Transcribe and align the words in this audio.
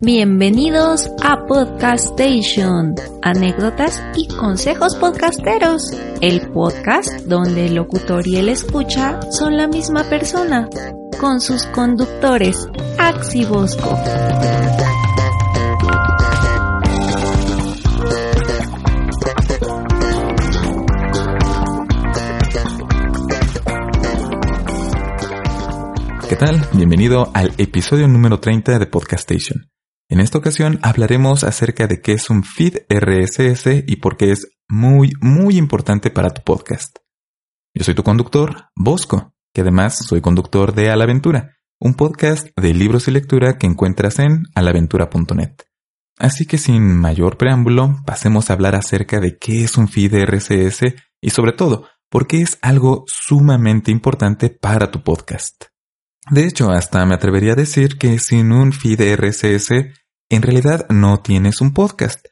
Bienvenidos 0.00 1.10
a 1.24 1.44
Podcast 1.48 2.20
Station, 2.20 2.94
anécdotas 3.20 4.00
y 4.14 4.28
consejos 4.28 4.94
podcasteros, 4.94 5.90
el 6.20 6.52
podcast 6.52 7.26
donde 7.26 7.66
el 7.66 7.74
locutor 7.74 8.24
y 8.24 8.36
el 8.36 8.48
escucha 8.48 9.20
son 9.32 9.56
la 9.56 9.66
misma 9.66 10.04
persona, 10.04 10.68
con 11.20 11.40
sus 11.40 11.66
conductores, 11.66 12.68
Axi 12.96 13.44
Bosco. 13.44 13.98
¿Qué 26.28 26.36
tal? 26.36 26.64
Bienvenido 26.72 27.32
al 27.34 27.52
episodio 27.58 28.06
número 28.06 28.38
30 28.38 28.78
de 28.78 28.86
Podcast 28.86 29.28
Station. 29.28 29.68
En 30.10 30.20
esta 30.20 30.38
ocasión 30.38 30.78
hablaremos 30.82 31.44
acerca 31.44 31.86
de 31.86 32.00
qué 32.00 32.12
es 32.12 32.30
un 32.30 32.42
feed 32.42 32.78
RSS 32.88 33.84
y 33.86 33.96
por 33.96 34.16
qué 34.16 34.32
es 34.32 34.48
muy, 34.66 35.12
muy 35.20 35.58
importante 35.58 36.10
para 36.10 36.30
tu 36.30 36.42
podcast. 36.42 36.96
Yo 37.74 37.84
soy 37.84 37.94
tu 37.94 38.02
conductor, 38.02 38.70
Bosco, 38.74 39.34
que 39.52 39.60
además 39.60 39.98
soy 39.98 40.22
conductor 40.22 40.74
de 40.74 40.90
Alaventura, 40.90 41.56
un 41.78 41.92
podcast 41.92 42.48
de 42.56 42.72
libros 42.72 43.06
y 43.06 43.10
lectura 43.10 43.58
que 43.58 43.66
encuentras 43.66 44.18
en 44.18 44.44
alaventura.net. 44.54 45.52
Así 46.18 46.46
que 46.46 46.56
sin 46.56 46.96
mayor 46.96 47.36
preámbulo, 47.36 47.96
pasemos 48.06 48.48
a 48.48 48.54
hablar 48.54 48.76
acerca 48.76 49.20
de 49.20 49.36
qué 49.36 49.62
es 49.62 49.76
un 49.76 49.88
feed 49.88 50.14
RSS 50.24 50.94
y 51.20 51.30
sobre 51.30 51.52
todo, 51.52 51.86
por 52.08 52.26
qué 52.26 52.40
es 52.40 52.58
algo 52.62 53.04
sumamente 53.06 53.90
importante 53.90 54.48
para 54.48 54.90
tu 54.90 55.02
podcast. 55.02 55.66
De 56.30 56.44
hecho, 56.44 56.70
hasta 56.70 57.04
me 57.06 57.14
atrevería 57.14 57.52
a 57.52 57.56
decir 57.56 57.96
que 57.96 58.18
sin 58.18 58.52
un 58.52 58.72
feed 58.72 59.00
RSS, 59.16 59.70
en 60.30 60.42
realidad 60.42 60.86
no 60.90 61.22
tienes 61.22 61.62
un 61.62 61.72
podcast. 61.72 62.26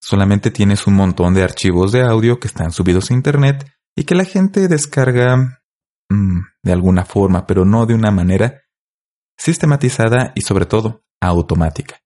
Solamente 0.00 0.50
tienes 0.52 0.86
un 0.86 0.94
montón 0.94 1.34
de 1.34 1.42
archivos 1.42 1.90
de 1.90 2.02
audio 2.02 2.38
que 2.38 2.46
están 2.46 2.70
subidos 2.70 3.10
a 3.10 3.14
Internet 3.14 3.68
y 3.96 4.04
que 4.04 4.14
la 4.14 4.24
gente 4.24 4.68
descarga 4.68 5.60
mm, 6.08 6.40
de 6.62 6.72
alguna 6.72 7.04
forma, 7.04 7.46
pero 7.46 7.64
no 7.64 7.84
de 7.86 7.94
una 7.94 8.12
manera 8.12 8.62
sistematizada 9.36 10.32
y 10.36 10.42
sobre 10.42 10.66
todo 10.66 11.04
automática. 11.20 12.00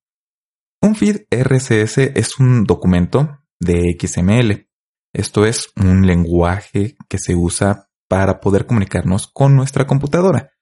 Un 0.80 0.94
feed 0.94 1.27
RSS 1.30 1.98
es 1.98 2.39
un 2.39 2.64
documento 2.64 3.41
de 3.61 3.96
XML. 3.98 4.68
Esto 5.12 5.44
es 5.44 5.70
un 5.77 6.06
lenguaje 6.06 6.96
que 7.08 7.18
se 7.18 7.34
usa 7.34 7.89
para 8.08 8.41
poder 8.41 8.66
comunicarnos 8.66 9.27
con 9.27 9.55
nuestra 9.55 9.86
computadora. 9.86 10.55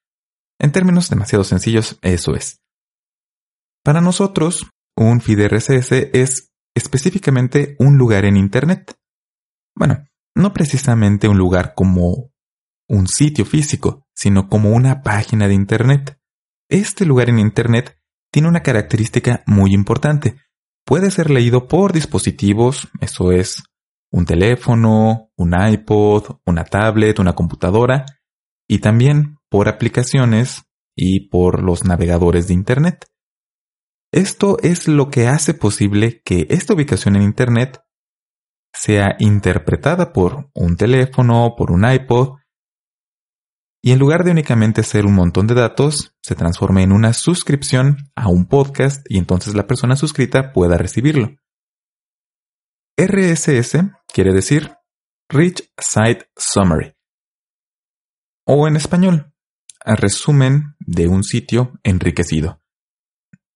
En 0.59 0.71
términos 0.71 1.09
demasiado 1.09 1.43
sencillos, 1.43 1.97
eso 2.01 2.35
es. 2.35 2.61
Para 3.83 4.01
nosotros, 4.01 4.67
un 4.95 5.21
feed 5.21 5.39
es 5.41 6.51
específicamente 6.75 7.75
un 7.79 7.97
lugar 7.97 8.25
en 8.25 8.37
Internet. 8.37 8.97
Bueno, 9.75 10.05
no 10.35 10.53
precisamente 10.53 11.27
un 11.27 11.37
lugar 11.37 11.73
como 11.75 12.31
un 12.87 13.07
sitio 13.07 13.45
físico, 13.45 14.07
sino 14.15 14.47
como 14.47 14.71
una 14.71 15.01
página 15.01 15.47
de 15.47 15.53
Internet. 15.53 16.17
Este 16.69 17.05
lugar 17.05 17.29
en 17.29 17.39
Internet 17.39 17.97
tiene 18.31 18.47
una 18.47 18.63
característica 18.63 19.43
muy 19.45 19.73
importante. 19.73 20.37
Puede 20.85 21.11
ser 21.11 21.29
leído 21.29 21.67
por 21.67 21.93
dispositivos, 21.93 22.87
eso 23.01 23.31
es, 23.31 23.63
un 24.11 24.25
teléfono, 24.25 25.31
un 25.35 25.53
iPod, 25.53 26.37
una 26.45 26.63
tablet, 26.63 27.19
una 27.19 27.33
computadora, 27.33 28.05
y 28.67 28.79
también 28.79 29.34
por 29.49 29.67
aplicaciones 29.69 30.63
y 30.95 31.29
por 31.29 31.61
los 31.61 31.83
navegadores 31.83 32.47
de 32.47 32.53
Internet. 32.53 33.05
Esto 34.11 34.57
es 34.61 34.87
lo 34.87 35.09
que 35.09 35.27
hace 35.27 35.53
posible 35.53 36.21
que 36.23 36.47
esta 36.49 36.73
ubicación 36.73 37.15
en 37.15 37.23
Internet 37.23 37.81
sea 38.73 39.15
interpretada 39.19 40.13
por 40.13 40.49
un 40.53 40.77
teléfono, 40.77 41.55
por 41.57 41.71
un 41.71 41.89
iPod, 41.89 42.37
y 43.85 43.91
en 43.91 43.99
lugar 43.99 44.23
de 44.23 44.31
únicamente 44.31 44.81
ser 44.81 45.05
un 45.05 45.13
montón 45.13 45.45
de 45.45 45.53
datos, 45.53 46.15
se 46.23 46.33
transforme 46.33 46.81
en 46.81 46.91
una 46.91 47.13
suscripción 47.13 47.97
a 48.15 48.29
un 48.29 48.47
podcast 48.47 49.05
y 49.07 49.19
entonces 49.19 49.53
la 49.53 49.67
persona 49.67 49.95
suscrita 49.95 50.53
pueda 50.53 50.77
recibirlo. 50.77 51.35
RSS 52.97 53.91
quiere 54.11 54.33
decir 54.33 54.75
Rich 55.29 55.71
Site 55.77 56.31
Summary 56.35 56.95
o 58.47 58.67
en 58.67 58.75
español, 58.75 59.34
a 59.85 59.95
resumen 59.95 60.75
de 60.79 61.07
un 61.07 61.23
sitio 61.23 61.73
enriquecido. 61.83 62.61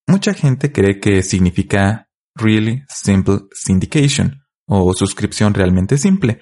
Mucha 0.07 0.33
gente 0.33 0.71
cree 0.71 0.99
que 0.99 1.21
significa 1.23 2.09
Really 2.35 2.83
Simple 2.87 3.41
Syndication 3.51 4.43
o 4.65 4.93
suscripción 4.93 5.53
realmente 5.53 5.97
simple. 5.97 6.41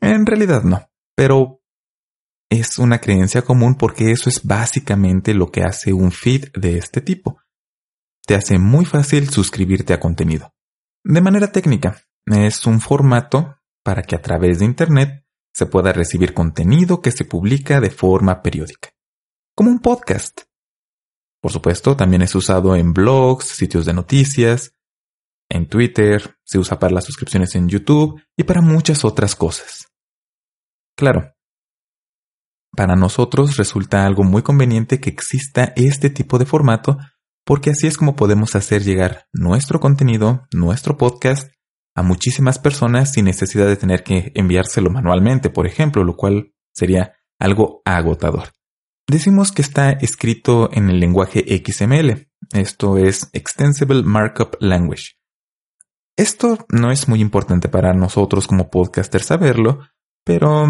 En 0.00 0.26
realidad 0.26 0.62
no, 0.62 0.88
pero 1.14 1.60
es 2.50 2.78
una 2.78 2.98
creencia 2.98 3.42
común 3.42 3.76
porque 3.76 4.10
eso 4.10 4.28
es 4.28 4.44
básicamente 4.44 5.34
lo 5.34 5.50
que 5.50 5.62
hace 5.62 5.92
un 5.92 6.12
feed 6.12 6.52
de 6.54 6.78
este 6.78 7.00
tipo. 7.00 7.40
Te 8.26 8.34
hace 8.34 8.58
muy 8.58 8.84
fácil 8.84 9.28
suscribirte 9.30 9.92
a 9.92 10.00
contenido. 10.00 10.52
De 11.04 11.20
manera 11.20 11.50
técnica, 11.50 12.02
es 12.26 12.66
un 12.66 12.80
formato 12.80 13.56
para 13.82 14.02
que 14.02 14.14
a 14.14 14.22
través 14.22 14.60
de 14.60 14.64
Internet 14.64 15.21
se 15.52 15.66
pueda 15.66 15.92
recibir 15.92 16.34
contenido 16.34 17.00
que 17.00 17.10
se 17.10 17.24
publica 17.24 17.80
de 17.80 17.90
forma 17.90 18.42
periódica, 18.42 18.90
como 19.54 19.70
un 19.70 19.80
podcast. 19.80 20.42
Por 21.40 21.52
supuesto, 21.52 21.96
también 21.96 22.22
es 22.22 22.34
usado 22.34 22.76
en 22.76 22.92
blogs, 22.92 23.46
sitios 23.46 23.84
de 23.84 23.92
noticias, 23.92 24.72
en 25.48 25.68
Twitter, 25.68 26.36
se 26.44 26.58
usa 26.58 26.78
para 26.78 26.94
las 26.94 27.04
suscripciones 27.04 27.54
en 27.54 27.68
YouTube 27.68 28.22
y 28.36 28.44
para 28.44 28.62
muchas 28.62 29.04
otras 29.04 29.36
cosas. 29.36 29.88
Claro, 30.96 31.34
para 32.74 32.96
nosotros 32.96 33.58
resulta 33.58 34.06
algo 34.06 34.24
muy 34.24 34.42
conveniente 34.42 34.98
que 34.98 35.10
exista 35.10 35.74
este 35.76 36.08
tipo 36.08 36.38
de 36.38 36.46
formato 36.46 36.96
porque 37.44 37.70
así 37.70 37.86
es 37.86 37.98
como 37.98 38.16
podemos 38.16 38.54
hacer 38.54 38.82
llegar 38.82 39.26
nuestro 39.32 39.78
contenido, 39.80 40.46
nuestro 40.52 40.96
podcast, 40.96 41.52
a 41.94 42.02
muchísimas 42.02 42.58
personas 42.58 43.12
sin 43.12 43.26
necesidad 43.26 43.66
de 43.66 43.76
tener 43.76 44.02
que 44.02 44.32
enviárselo 44.34 44.90
manualmente, 44.90 45.50
por 45.50 45.66
ejemplo, 45.66 46.04
lo 46.04 46.16
cual 46.16 46.52
sería 46.72 47.14
algo 47.38 47.82
agotador. 47.84 48.52
Decimos 49.08 49.52
que 49.52 49.62
está 49.62 49.90
escrito 49.90 50.70
en 50.72 50.88
el 50.88 51.00
lenguaje 51.00 51.44
XML, 51.64 52.28
esto 52.52 52.96
es 52.96 53.28
Extensible 53.32 54.02
Markup 54.02 54.56
Language. 54.60 55.16
Esto 56.16 56.66
no 56.68 56.90
es 56.90 57.08
muy 57.08 57.20
importante 57.20 57.68
para 57.68 57.94
nosotros 57.94 58.46
como 58.46 58.70
podcasters 58.70 59.26
saberlo, 59.26 59.80
pero 60.24 60.68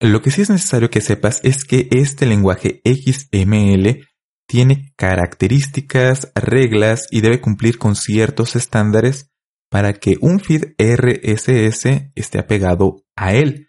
lo 0.00 0.22
que 0.22 0.30
sí 0.30 0.42
es 0.42 0.50
necesario 0.50 0.90
que 0.90 1.00
sepas 1.00 1.40
es 1.44 1.64
que 1.64 1.88
este 1.90 2.26
lenguaje 2.26 2.82
XML 2.84 4.06
tiene 4.46 4.92
características, 4.96 6.30
reglas 6.34 7.06
y 7.10 7.20
debe 7.20 7.40
cumplir 7.40 7.78
con 7.78 7.96
ciertos 7.96 8.54
estándares 8.56 9.30
para 9.76 9.92
que 9.92 10.16
un 10.22 10.40
feed 10.40 10.72
RSS 10.78 12.10
esté 12.14 12.38
apegado 12.38 13.04
a 13.14 13.34
él. 13.34 13.68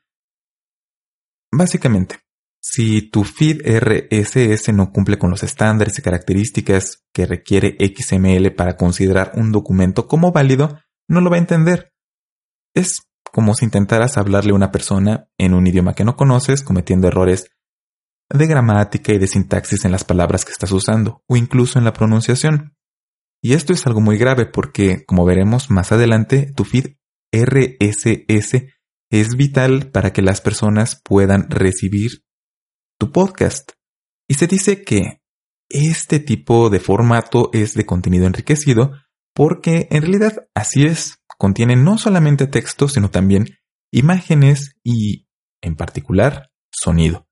Básicamente, 1.52 2.20
si 2.62 3.02
tu 3.02 3.26
feed 3.26 3.60
RSS 3.62 4.72
no 4.72 4.94
cumple 4.94 5.20
con 5.20 5.32
los 5.32 5.44
estándares 5.44 6.00
y 6.00 6.02
características 6.02 7.04
que 7.12 7.26
requiere 7.26 7.76
XML 7.78 8.56
para 8.56 8.78
considerar 8.78 9.34
un 9.36 9.52
documento 9.52 10.08
como 10.08 10.32
válido, 10.32 10.80
no 11.10 11.20
lo 11.20 11.30
va 11.30 11.36
a 11.36 11.40
entender. 11.40 11.92
Es 12.74 13.02
como 13.34 13.54
si 13.54 13.66
intentaras 13.66 14.18
hablarle 14.18 14.52
a 14.52 14.56
una 14.56 14.72
persona 14.72 15.28
en 15.38 15.54
un 15.54 15.68
idioma 15.68 15.94
que 15.94 16.06
no 16.06 16.16
conoces, 16.16 16.64
cometiendo 16.64 17.10
errores 17.10 17.52
de 18.30 18.48
gramática 18.48 19.12
y 19.12 19.18
de 19.18 19.28
sintaxis 19.28 19.84
en 19.84 19.92
las 19.92 20.06
palabras 20.06 20.46
que 20.46 20.54
estás 20.54 20.72
usando, 20.72 21.22
o 21.28 21.36
incluso 21.36 21.80
en 21.80 21.84
la 21.84 21.92
pronunciación. 21.92 22.77
Y 23.42 23.54
esto 23.54 23.74
es 23.74 23.86
algo 23.86 24.02
muy 24.02 24.18
grave 24.18 24.46
porque, 24.46 25.06
como 25.06 25.26
veremos 25.26 25.70
más 25.70 25.92
adelante, 25.92 26.52
tu 26.56 26.64
feed 26.64 26.96
RSS 27.32 28.66
es 29.10 29.36
vital 29.36 29.92
para 29.92 30.12
que 30.12 30.22
las 30.22 30.42
personas 30.42 31.02
puedan 31.04 31.50
recibir 31.50 32.24
tu 33.00 33.12
podcast. 33.12 33.72
Y 34.28 34.36
se 34.36 34.48
dice 34.48 34.84
que 34.84 35.22
este 35.70 36.20
tipo 36.20 36.70
de 36.70 36.80
formato 36.80 37.50
es 37.54 37.74
de 37.74 37.86
contenido 37.86 38.26
enriquecido 38.26 38.94
porque 39.34 39.88
en 39.92 40.02
realidad 40.02 40.48
así 40.56 40.86
es, 40.86 41.20
contiene 41.38 41.76
no 41.76 41.98
solamente 41.98 42.48
texto, 42.48 42.88
sino 42.88 43.12
también 43.12 43.46
imágenes 43.92 44.76
y, 44.84 45.28
en 45.62 45.76
particular, 45.76 46.50
sonido. 46.72 47.27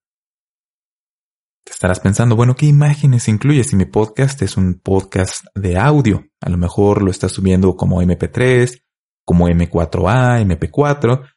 Te 1.65 1.73
estarás 1.73 2.00
pensando, 2.00 2.35
bueno, 2.35 2.56
¿qué 2.56 2.67
imágenes 2.67 3.27
incluye 3.27 3.63
si 3.63 3.75
mi 3.75 3.85
podcast 3.85 4.39
es 4.44 4.56
un 4.56 4.75
podcast 4.75 5.47
de 5.56 5.79
audio? 5.79 6.23
A 6.39 6.50
lo 6.51 6.59
mejor 6.59 7.01
lo 7.01 7.09
estás 7.09 7.31
subiendo 7.31 7.75
como 7.75 8.03
MP3, 8.03 8.83
como 9.25 9.50
M4A, 9.50 10.45
MP4, 10.45 11.27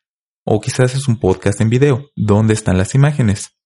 o 0.44 0.60
quizás 0.60 0.94
es 0.94 1.08
un 1.08 1.18
podcast 1.18 1.62
en 1.62 1.70
video. 1.70 2.10
¿Dónde 2.14 2.52
están 2.52 2.76
las 2.76 2.94
imágenes? 2.94 3.56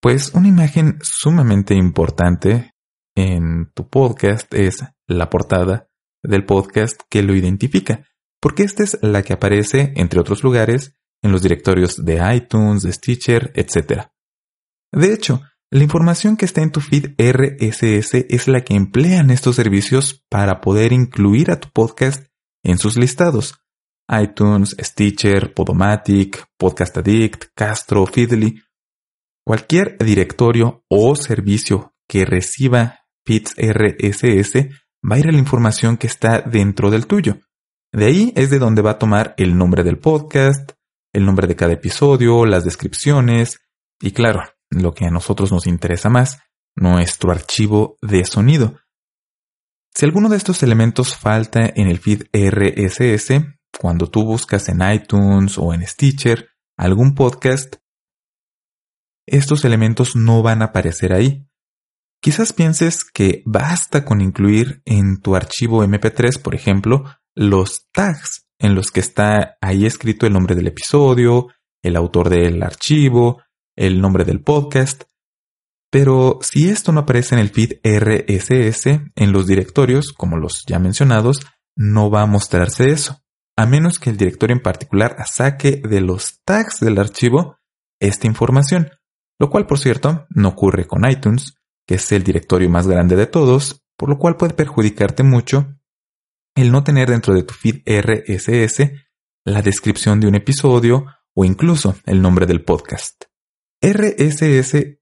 Pues 0.00 0.34
una 0.34 0.48
imagen 0.48 0.98
sumamente 1.00 1.76
importante 1.76 2.72
en 3.14 3.70
tu 3.72 3.88
podcast 3.88 4.52
es 4.52 4.84
la 5.06 5.30
portada 5.30 5.88
del 6.24 6.44
podcast 6.44 7.00
que 7.08 7.22
lo 7.22 7.36
identifica, 7.36 8.04
porque 8.40 8.64
esta 8.64 8.82
es 8.82 8.98
la 9.00 9.22
que 9.22 9.34
aparece, 9.34 9.92
entre 9.94 10.18
otros 10.18 10.42
lugares, 10.42 10.96
en 11.22 11.30
los 11.30 11.42
directorios 11.42 12.04
de 12.04 12.20
iTunes, 12.34 12.82
de 12.82 12.92
Stitcher, 12.92 13.52
etc. 13.54 14.08
De 14.90 15.14
hecho, 15.14 15.40
la 15.70 15.82
información 15.82 16.36
que 16.36 16.44
está 16.44 16.62
en 16.62 16.70
tu 16.70 16.80
feed 16.80 17.14
RSS 17.18 18.14
es 18.28 18.48
la 18.48 18.60
que 18.62 18.74
emplean 18.74 19.30
estos 19.30 19.56
servicios 19.56 20.24
para 20.28 20.60
poder 20.60 20.92
incluir 20.92 21.50
a 21.50 21.58
tu 21.58 21.68
podcast 21.70 22.26
en 22.62 22.78
sus 22.78 22.96
listados. 22.96 23.60
iTunes, 24.08 24.76
Stitcher, 24.80 25.52
Podomatic, 25.54 26.46
Podcast 26.58 26.98
Addict, 26.98 27.46
Castro, 27.54 28.06
Feedly. 28.06 28.62
Cualquier 29.44 29.98
directorio 29.98 30.84
o 30.88 31.16
servicio 31.16 31.94
que 32.06 32.24
reciba 32.24 33.00
feeds 33.26 33.54
RSS 33.56 34.68
va 35.10 35.16
a 35.16 35.18
ir 35.18 35.28
a 35.28 35.32
la 35.32 35.38
información 35.38 35.96
que 35.96 36.06
está 36.06 36.40
dentro 36.40 36.90
del 36.90 37.06
tuyo. 37.06 37.38
De 37.92 38.06
ahí 38.06 38.32
es 38.36 38.50
de 38.50 38.58
donde 38.58 38.82
va 38.82 38.92
a 38.92 38.98
tomar 38.98 39.34
el 39.38 39.56
nombre 39.56 39.82
del 39.82 39.98
podcast, 39.98 40.72
el 41.12 41.24
nombre 41.24 41.46
de 41.46 41.56
cada 41.56 41.72
episodio, 41.72 42.44
las 42.44 42.64
descripciones 42.64 43.60
y 44.00 44.12
claro, 44.12 44.42
lo 44.82 44.94
que 44.94 45.06
a 45.06 45.10
nosotros 45.10 45.52
nos 45.52 45.66
interesa 45.66 46.08
más, 46.08 46.38
nuestro 46.76 47.30
archivo 47.30 47.96
de 48.02 48.24
sonido. 48.24 48.78
Si 49.94 50.04
alguno 50.04 50.28
de 50.28 50.36
estos 50.36 50.62
elementos 50.62 51.16
falta 51.16 51.70
en 51.74 51.88
el 51.88 51.98
feed 51.98 52.24
RSS, 52.32 53.44
cuando 53.80 54.08
tú 54.08 54.24
buscas 54.24 54.68
en 54.68 54.82
iTunes 54.82 55.58
o 55.58 55.72
en 55.72 55.86
Stitcher 55.86 56.48
algún 56.76 57.14
podcast, 57.14 57.76
estos 59.26 59.64
elementos 59.64 60.16
no 60.16 60.42
van 60.42 60.62
a 60.62 60.66
aparecer 60.66 61.12
ahí. 61.12 61.46
Quizás 62.20 62.52
pienses 62.52 63.04
que 63.04 63.42
basta 63.46 64.04
con 64.04 64.20
incluir 64.20 64.82
en 64.84 65.20
tu 65.20 65.36
archivo 65.36 65.84
MP3, 65.84 66.40
por 66.40 66.54
ejemplo, 66.54 67.04
los 67.34 67.88
tags 67.92 68.46
en 68.58 68.74
los 68.74 68.90
que 68.90 69.00
está 69.00 69.56
ahí 69.60 69.86
escrito 69.86 70.26
el 70.26 70.32
nombre 70.32 70.54
del 70.54 70.68
episodio, 70.68 71.48
el 71.82 71.96
autor 71.96 72.30
del 72.30 72.62
archivo, 72.62 73.42
el 73.76 74.00
nombre 74.00 74.24
del 74.24 74.40
podcast. 74.40 75.04
Pero 75.90 76.38
si 76.42 76.68
esto 76.68 76.92
no 76.92 77.00
aparece 77.00 77.34
en 77.34 77.40
el 77.40 77.50
feed 77.50 77.78
RSS, 77.84 78.86
en 79.14 79.32
los 79.32 79.46
directorios, 79.46 80.12
como 80.12 80.36
los 80.36 80.64
ya 80.66 80.78
mencionados, 80.78 81.40
no 81.76 82.10
va 82.10 82.22
a 82.22 82.26
mostrarse 82.26 82.90
eso, 82.90 83.22
a 83.56 83.66
menos 83.66 83.98
que 83.98 84.10
el 84.10 84.16
directorio 84.16 84.56
en 84.56 84.62
particular 84.62 85.16
saque 85.26 85.80
de 85.88 86.00
los 86.00 86.40
tags 86.44 86.80
del 86.80 86.98
archivo 86.98 87.58
esta 88.00 88.26
información, 88.26 88.90
lo 89.38 89.50
cual 89.50 89.66
por 89.66 89.78
cierto 89.78 90.26
no 90.30 90.48
ocurre 90.48 90.86
con 90.86 91.08
iTunes, 91.08 91.54
que 91.86 91.96
es 91.96 92.12
el 92.12 92.24
directorio 92.24 92.68
más 92.68 92.86
grande 92.86 93.16
de 93.16 93.26
todos, 93.26 93.82
por 93.96 94.08
lo 94.08 94.18
cual 94.18 94.36
puede 94.36 94.54
perjudicarte 94.54 95.22
mucho 95.22 95.76
el 96.56 96.70
no 96.70 96.84
tener 96.84 97.10
dentro 97.10 97.34
de 97.34 97.42
tu 97.42 97.54
feed 97.54 97.82
RSS 97.86 98.90
la 99.44 99.62
descripción 99.62 100.20
de 100.20 100.28
un 100.28 100.34
episodio 100.34 101.06
o 101.34 101.44
incluso 101.44 101.96
el 102.06 102.22
nombre 102.22 102.46
del 102.46 102.64
podcast. 102.64 103.24
RSS 103.84 104.98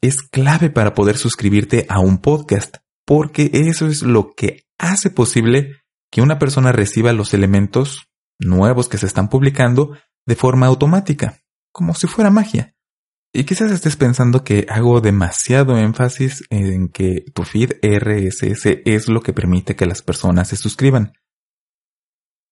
es 0.00 0.22
clave 0.30 0.70
para 0.70 0.94
poder 0.94 1.16
suscribirte 1.16 1.86
a 1.88 1.98
un 1.98 2.18
podcast, 2.18 2.76
porque 3.04 3.50
eso 3.52 3.88
es 3.88 4.02
lo 4.02 4.34
que 4.34 4.66
hace 4.78 5.10
posible 5.10 5.82
que 6.12 6.22
una 6.22 6.38
persona 6.38 6.70
reciba 6.70 7.12
los 7.12 7.34
elementos 7.34 8.08
nuevos 8.38 8.88
que 8.88 8.98
se 8.98 9.06
están 9.06 9.28
publicando 9.28 9.96
de 10.26 10.36
forma 10.36 10.66
automática, 10.66 11.40
como 11.72 11.92
si 11.94 12.06
fuera 12.06 12.30
magia. 12.30 12.76
Y 13.32 13.44
quizás 13.44 13.72
estés 13.72 13.96
pensando 13.96 14.44
que 14.44 14.64
hago 14.68 15.00
demasiado 15.00 15.76
énfasis 15.76 16.44
en 16.50 16.88
que 16.88 17.24
tu 17.34 17.42
feed 17.42 17.72
RSS 17.82 18.80
es 18.84 19.08
lo 19.08 19.22
que 19.22 19.32
permite 19.32 19.74
que 19.74 19.86
las 19.86 20.02
personas 20.02 20.48
se 20.48 20.56
suscriban. 20.56 21.14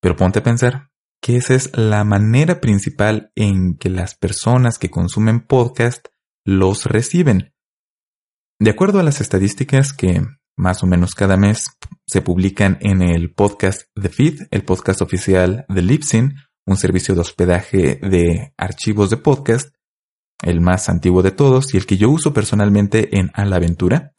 Pero 0.01 0.17
ponte 0.17 0.41
a 0.41 0.45
pensar, 0.45 0.91
que 1.20 1.37
esa 1.37 1.55
es 1.55 1.76
la 1.76 2.05
manera 2.05 2.61
principal 2.61 3.32
en 3.35 3.76
que 3.76 3.91
las 3.91 4.15
personas 4.15 4.79
que 4.79 4.91
consumen 4.91 5.47
podcast 5.47 6.09
los 6.44 6.87
reciben. 6.87 7.55
De 8.61 8.70
acuerdo 8.70 9.00
a 9.00 9.03
las 9.03 9.20
estadísticas 9.20 9.93
que 9.93 10.23
más 10.56 10.82
o 10.82 10.87
menos 10.87 11.15
cada 11.15 11.37
mes 11.37 11.67
se 12.06 12.23
publican 12.23 12.79
en 12.81 13.03
el 13.03 13.32
podcast 13.32 13.82
The 13.94 14.09
Feed, 14.09 14.49
el 14.50 14.65
podcast 14.65 15.03
oficial 15.03 15.65
de 15.69 15.82
Libsyn, 15.82 16.35
un 16.67 16.76
servicio 16.76 17.15
de 17.15 17.21
hospedaje 17.21 18.00
de 18.03 18.53
archivos 18.56 19.11
de 19.11 19.17
podcast, 19.17 19.75
el 20.43 20.61
más 20.61 20.88
antiguo 20.88 21.23
de 21.23 21.31
todos 21.31 21.75
y 21.75 21.76
el 21.76 21.87
que 21.87 21.97
yo 21.97 22.11
uso 22.11 22.32
personalmente 22.32 23.19
en 23.19 23.31
Alaventura, 23.35 24.12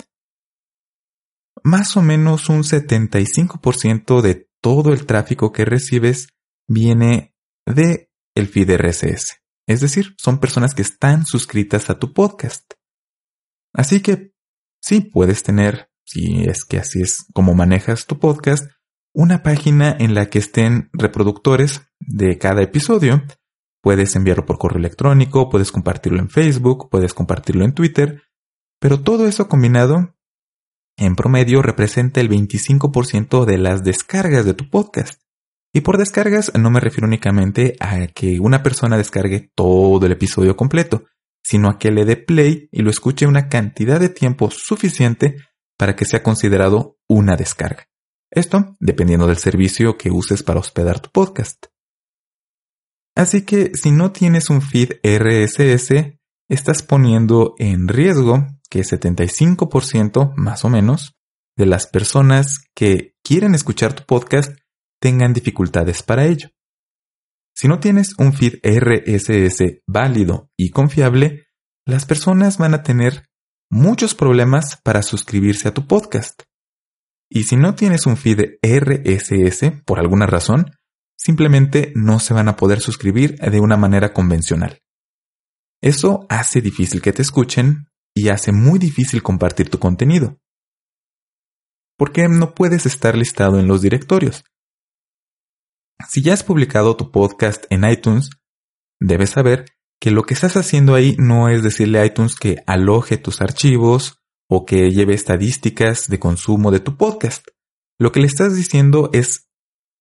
más 1.63 1.97
o 1.97 2.01
menos 2.01 2.49
un 2.49 2.63
75% 2.63 4.21
de 4.21 4.47
todo 4.61 4.93
el 4.93 5.05
tráfico 5.05 5.51
que 5.51 5.65
recibes 5.65 6.29
viene 6.69 7.35
de 7.65 8.09
el 8.35 8.47
feed 8.47 8.77
RSS. 8.77 9.41
Es 9.67 9.81
decir, 9.81 10.15
son 10.17 10.39
personas 10.39 10.73
que 10.73 10.81
están 10.81 11.25
suscritas 11.25 11.89
a 11.89 11.99
tu 11.99 12.13
podcast. 12.13 12.73
Así 13.73 14.01
que 14.01 14.33
sí 14.81 15.01
puedes 15.01 15.43
tener, 15.43 15.91
si 16.05 16.43
es 16.45 16.63
que 16.63 16.77
así 16.77 17.01
es 17.01 17.25
como 17.33 17.53
manejas 17.53 18.07
tu 18.07 18.19
podcast, 18.19 18.71
una 19.13 19.43
página 19.43 19.95
en 19.99 20.13
la 20.13 20.29
que 20.29 20.39
estén 20.39 20.89
reproductores 20.93 21.81
de 21.99 22.37
cada 22.37 22.61
episodio. 22.61 23.23
Puedes 23.81 24.15
enviarlo 24.15 24.45
por 24.45 24.57
correo 24.57 24.79
electrónico, 24.79 25.49
puedes 25.49 25.71
compartirlo 25.71 26.19
en 26.19 26.29
Facebook, 26.29 26.89
puedes 26.89 27.13
compartirlo 27.13 27.65
en 27.65 27.73
Twitter, 27.73 28.23
pero 28.79 29.01
todo 29.01 29.27
eso 29.27 29.47
combinado 29.47 30.15
en 30.97 31.15
promedio 31.15 31.61
representa 31.61 32.21
el 32.21 32.29
25% 32.29 33.45
de 33.45 33.57
las 33.57 33.83
descargas 33.83 34.45
de 34.45 34.53
tu 34.53 34.69
podcast. 34.69 35.21
Y 35.73 35.81
por 35.81 35.97
descargas 35.97 36.51
no 36.57 36.71
me 36.71 36.79
refiero 36.79 37.07
únicamente 37.07 37.75
a 37.79 38.07
que 38.07 38.39
una 38.39 38.63
persona 38.63 38.97
descargue 38.97 39.51
todo 39.55 40.05
el 40.05 40.11
episodio 40.11 40.55
completo, 40.55 41.05
sino 41.43 41.69
a 41.69 41.77
que 41.77 41.91
le 41.91 42.05
dé 42.05 42.17
play 42.17 42.69
y 42.71 42.81
lo 42.81 42.89
escuche 42.89 43.27
una 43.27 43.49
cantidad 43.49 43.99
de 43.99 44.09
tiempo 44.09 44.49
suficiente 44.51 45.37
para 45.77 45.95
que 45.95 46.05
sea 46.05 46.23
considerado 46.23 46.97
una 47.07 47.35
descarga. 47.35 47.87
Esto 48.31 48.75
dependiendo 48.79 49.27
del 49.27 49.37
servicio 49.37 49.97
que 49.97 50.11
uses 50.11 50.43
para 50.43 50.59
hospedar 50.59 50.99
tu 50.99 51.09
podcast. 51.09 51.67
Así 53.15 53.43
que 53.43 53.71
si 53.75 53.91
no 53.91 54.11
tienes 54.11 54.49
un 54.49 54.61
feed 54.61 54.93
RSS, 55.03 56.19
estás 56.47 56.83
poniendo 56.83 57.55
en 57.57 57.87
riesgo 57.87 58.47
que 58.69 58.81
75% 58.81 60.33
más 60.35 60.63
o 60.63 60.69
menos 60.69 61.15
de 61.57 61.65
las 61.65 61.87
personas 61.87 62.59
que 62.75 63.15
quieren 63.23 63.55
escuchar 63.55 63.93
tu 63.93 64.03
podcast 64.05 64.57
tengan 64.99 65.33
dificultades 65.33 66.03
para 66.03 66.25
ello. 66.25 66.49
Si 67.55 67.67
no 67.67 67.79
tienes 67.79 68.13
un 68.17 68.33
feed 68.33 68.59
RSS 68.63 69.81
válido 69.85 70.49
y 70.57 70.69
confiable, 70.69 71.47
las 71.85 72.05
personas 72.05 72.57
van 72.57 72.73
a 72.73 72.83
tener 72.83 73.27
muchos 73.69 74.15
problemas 74.15 74.77
para 74.77 75.01
suscribirse 75.01 75.67
a 75.67 75.73
tu 75.73 75.85
podcast. 75.87 76.43
Y 77.29 77.43
si 77.43 77.57
no 77.57 77.75
tienes 77.75 78.05
un 78.05 78.17
feed 78.17 78.59
RSS 78.63 79.81
por 79.85 79.99
alguna 79.99 80.25
razón, 80.25 80.71
simplemente 81.17 81.91
no 81.95 82.19
se 82.19 82.33
van 82.33 82.47
a 82.47 82.55
poder 82.55 82.79
suscribir 82.79 83.35
de 83.35 83.59
una 83.59 83.77
manera 83.77 84.13
convencional. 84.13 84.81
Eso 85.81 86.25
hace 86.29 86.61
difícil 86.61 87.01
que 87.01 87.13
te 87.13 87.21
escuchen 87.21 87.87
y 88.15 88.29
hace 88.29 88.51
muy 88.51 88.79
difícil 88.79 89.21
compartir 89.21 89.69
tu 89.69 89.79
contenido. 89.79 90.37
Porque 91.97 92.27
no 92.27 92.53
puedes 92.53 92.85
estar 92.85 93.17
listado 93.17 93.59
en 93.59 93.67
los 93.67 93.81
directorios. 93.81 94.43
Si 96.07 96.21
ya 96.21 96.33
has 96.33 96.43
publicado 96.43 96.95
tu 96.95 97.11
podcast 97.11 97.65
en 97.69 97.83
iTunes, 97.83 98.29
debes 98.99 99.31
saber 99.31 99.65
que 99.99 100.11
lo 100.11 100.23
que 100.23 100.33
estás 100.33 100.55
haciendo 100.55 100.95
ahí 100.95 101.15
no 101.19 101.49
es 101.49 101.61
decirle 101.61 101.99
a 101.99 102.05
iTunes 102.05 102.35
que 102.35 102.63
aloje 102.65 103.17
tus 103.17 103.41
archivos 103.41 104.19
o 104.49 104.65
que 104.65 104.91
lleve 104.91 105.13
estadísticas 105.13 106.07
de 106.07 106.19
consumo 106.19 106.71
de 106.71 106.79
tu 106.79 106.97
podcast. 106.97 107.47
Lo 107.99 108.11
que 108.11 108.21
le 108.21 108.27
estás 108.27 108.55
diciendo 108.55 109.09
es, 109.13 109.49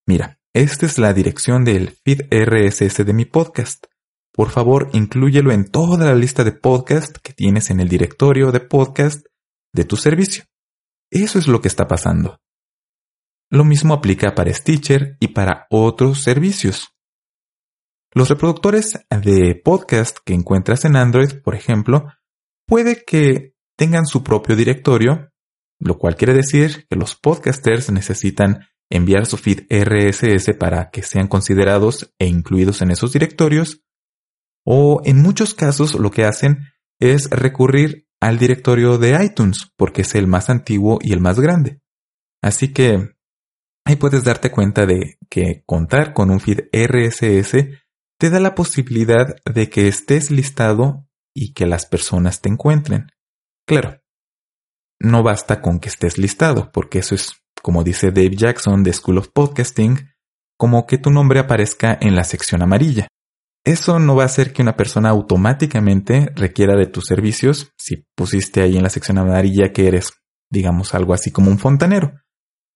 mira, 0.06 0.40
esta 0.54 0.86
es 0.86 0.98
la 0.98 1.12
dirección 1.12 1.64
del 1.64 1.90
feed 2.04 2.22
RSS 2.30 3.04
de 3.04 3.12
mi 3.12 3.24
podcast. 3.24 3.86
Por 4.32 4.50
favor, 4.50 4.88
inclúyelo 4.92 5.50
en 5.52 5.68
toda 5.68 6.06
la 6.06 6.14
lista 6.14 6.44
de 6.44 6.52
podcast 6.52 7.16
que 7.18 7.32
tienes 7.32 7.70
en 7.70 7.80
el 7.80 7.88
directorio 7.88 8.52
de 8.52 8.60
podcast 8.60 9.26
de 9.74 9.84
tu 9.84 9.96
servicio. 9.96 10.44
Eso 11.10 11.38
es 11.38 11.48
lo 11.48 11.60
que 11.60 11.68
está 11.68 11.88
pasando. 11.88 12.38
Lo 13.50 13.64
mismo 13.64 13.94
aplica 13.94 14.34
para 14.34 14.52
Stitcher 14.52 15.16
y 15.20 15.28
para 15.28 15.66
otros 15.70 16.22
servicios. 16.22 16.88
Los 18.12 18.28
reproductores 18.28 18.98
de 19.10 19.54
podcast 19.54 20.18
que 20.24 20.34
encuentras 20.34 20.84
en 20.84 20.96
Android, 20.96 21.40
por 21.42 21.54
ejemplo, 21.54 22.12
puede 22.66 23.04
que 23.04 23.54
tengan 23.76 24.06
su 24.06 24.22
propio 24.22 24.56
directorio, 24.56 25.30
lo 25.78 25.98
cual 25.98 26.16
quiere 26.16 26.34
decir 26.34 26.86
que 26.88 26.96
los 26.96 27.16
podcasters 27.16 27.90
necesitan 27.90 28.66
enviar 28.90 29.26
su 29.26 29.36
feed 29.36 29.66
RSS 29.70 30.54
para 30.58 30.90
que 30.90 31.02
sean 31.02 31.28
considerados 31.28 32.12
e 32.18 32.26
incluidos 32.26 32.82
en 32.82 32.90
esos 32.90 33.12
directorios, 33.12 33.82
o 34.64 35.00
en 35.04 35.22
muchos 35.22 35.54
casos 35.54 35.94
lo 35.94 36.10
que 36.10 36.24
hacen 36.24 36.58
es 37.00 37.30
recurrir 37.30 38.08
al 38.20 38.38
directorio 38.38 38.98
de 38.98 39.24
iTunes, 39.24 39.72
porque 39.76 40.02
es 40.02 40.14
el 40.14 40.26
más 40.26 40.50
antiguo 40.50 40.98
y 41.00 41.12
el 41.12 41.20
más 41.20 41.40
grande. 41.40 41.80
Así 42.42 42.72
que 42.72 43.17
ahí 43.88 43.96
puedes 43.96 44.22
darte 44.22 44.50
cuenta 44.50 44.84
de 44.84 45.16
que 45.30 45.62
contar 45.64 46.12
con 46.12 46.30
un 46.30 46.40
feed 46.40 46.68
RSS 46.72 47.68
te 48.18 48.30
da 48.30 48.38
la 48.38 48.54
posibilidad 48.54 49.36
de 49.46 49.70
que 49.70 49.88
estés 49.88 50.30
listado 50.30 51.08
y 51.34 51.54
que 51.54 51.64
las 51.64 51.86
personas 51.86 52.42
te 52.42 52.50
encuentren. 52.50 53.06
Claro, 53.66 54.02
no 55.00 55.22
basta 55.22 55.62
con 55.62 55.80
que 55.80 55.88
estés 55.88 56.18
listado, 56.18 56.70
porque 56.70 56.98
eso 56.98 57.14
es, 57.14 57.40
como 57.62 57.82
dice 57.82 58.10
Dave 58.10 58.36
Jackson 58.36 58.82
de 58.82 58.92
School 58.92 59.18
of 59.18 59.28
Podcasting, 59.28 60.10
como 60.58 60.86
que 60.86 60.98
tu 60.98 61.10
nombre 61.10 61.40
aparezca 61.40 61.96
en 61.98 62.14
la 62.14 62.24
sección 62.24 62.60
amarilla. 62.60 63.08
Eso 63.64 63.98
no 63.98 64.16
va 64.16 64.24
a 64.24 64.26
hacer 64.26 64.52
que 64.52 64.60
una 64.60 64.76
persona 64.76 65.08
automáticamente 65.08 66.30
requiera 66.34 66.76
de 66.76 66.86
tus 66.86 67.06
servicios 67.06 67.72
si 67.78 68.06
pusiste 68.14 68.60
ahí 68.60 68.76
en 68.76 68.82
la 68.82 68.90
sección 68.90 69.16
amarilla 69.16 69.72
que 69.72 69.88
eres, 69.88 70.12
digamos, 70.50 70.94
algo 70.94 71.14
así 71.14 71.30
como 71.30 71.50
un 71.50 71.58
fontanero. 71.58 72.12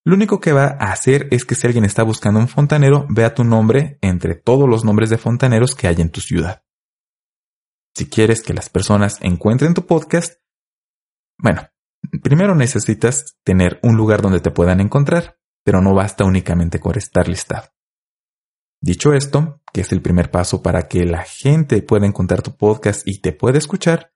Lo 0.04 0.14
único 0.14 0.40
que 0.40 0.52
va 0.52 0.64
a 0.64 0.92
hacer 0.92 1.28
es 1.30 1.44
que 1.44 1.54
si 1.54 1.66
alguien 1.66 1.84
está 1.84 2.02
buscando 2.02 2.40
un 2.40 2.48
fontanero, 2.48 3.06
vea 3.08 3.34
tu 3.34 3.44
nombre 3.44 3.98
entre 4.00 4.34
todos 4.34 4.68
los 4.68 4.84
nombres 4.84 5.10
de 5.10 5.18
fontaneros 5.18 5.76
que 5.76 5.86
hay 5.86 6.00
en 6.00 6.10
tu 6.10 6.20
ciudad. 6.20 6.64
Si 7.94 8.08
quieres 8.08 8.42
que 8.42 8.54
las 8.54 8.68
personas 8.68 9.18
encuentren 9.20 9.74
tu 9.74 9.86
podcast, 9.86 10.40
bueno, 11.38 11.68
primero 12.22 12.54
necesitas 12.54 13.36
tener 13.44 13.78
un 13.82 13.96
lugar 13.96 14.22
donde 14.22 14.40
te 14.40 14.50
puedan 14.50 14.80
encontrar, 14.80 15.38
pero 15.64 15.80
no 15.80 15.94
basta 15.94 16.24
únicamente 16.24 16.80
con 16.80 16.98
estar 16.98 17.28
listado. 17.28 17.68
Dicho 18.80 19.12
esto, 19.12 19.60
que 19.72 19.82
es 19.82 19.92
el 19.92 20.02
primer 20.02 20.32
paso 20.32 20.62
para 20.62 20.88
que 20.88 21.04
la 21.04 21.22
gente 21.22 21.80
pueda 21.82 22.06
encontrar 22.06 22.42
tu 22.42 22.56
podcast 22.56 23.06
y 23.06 23.20
te 23.20 23.32
pueda 23.32 23.58
escuchar, 23.58 24.12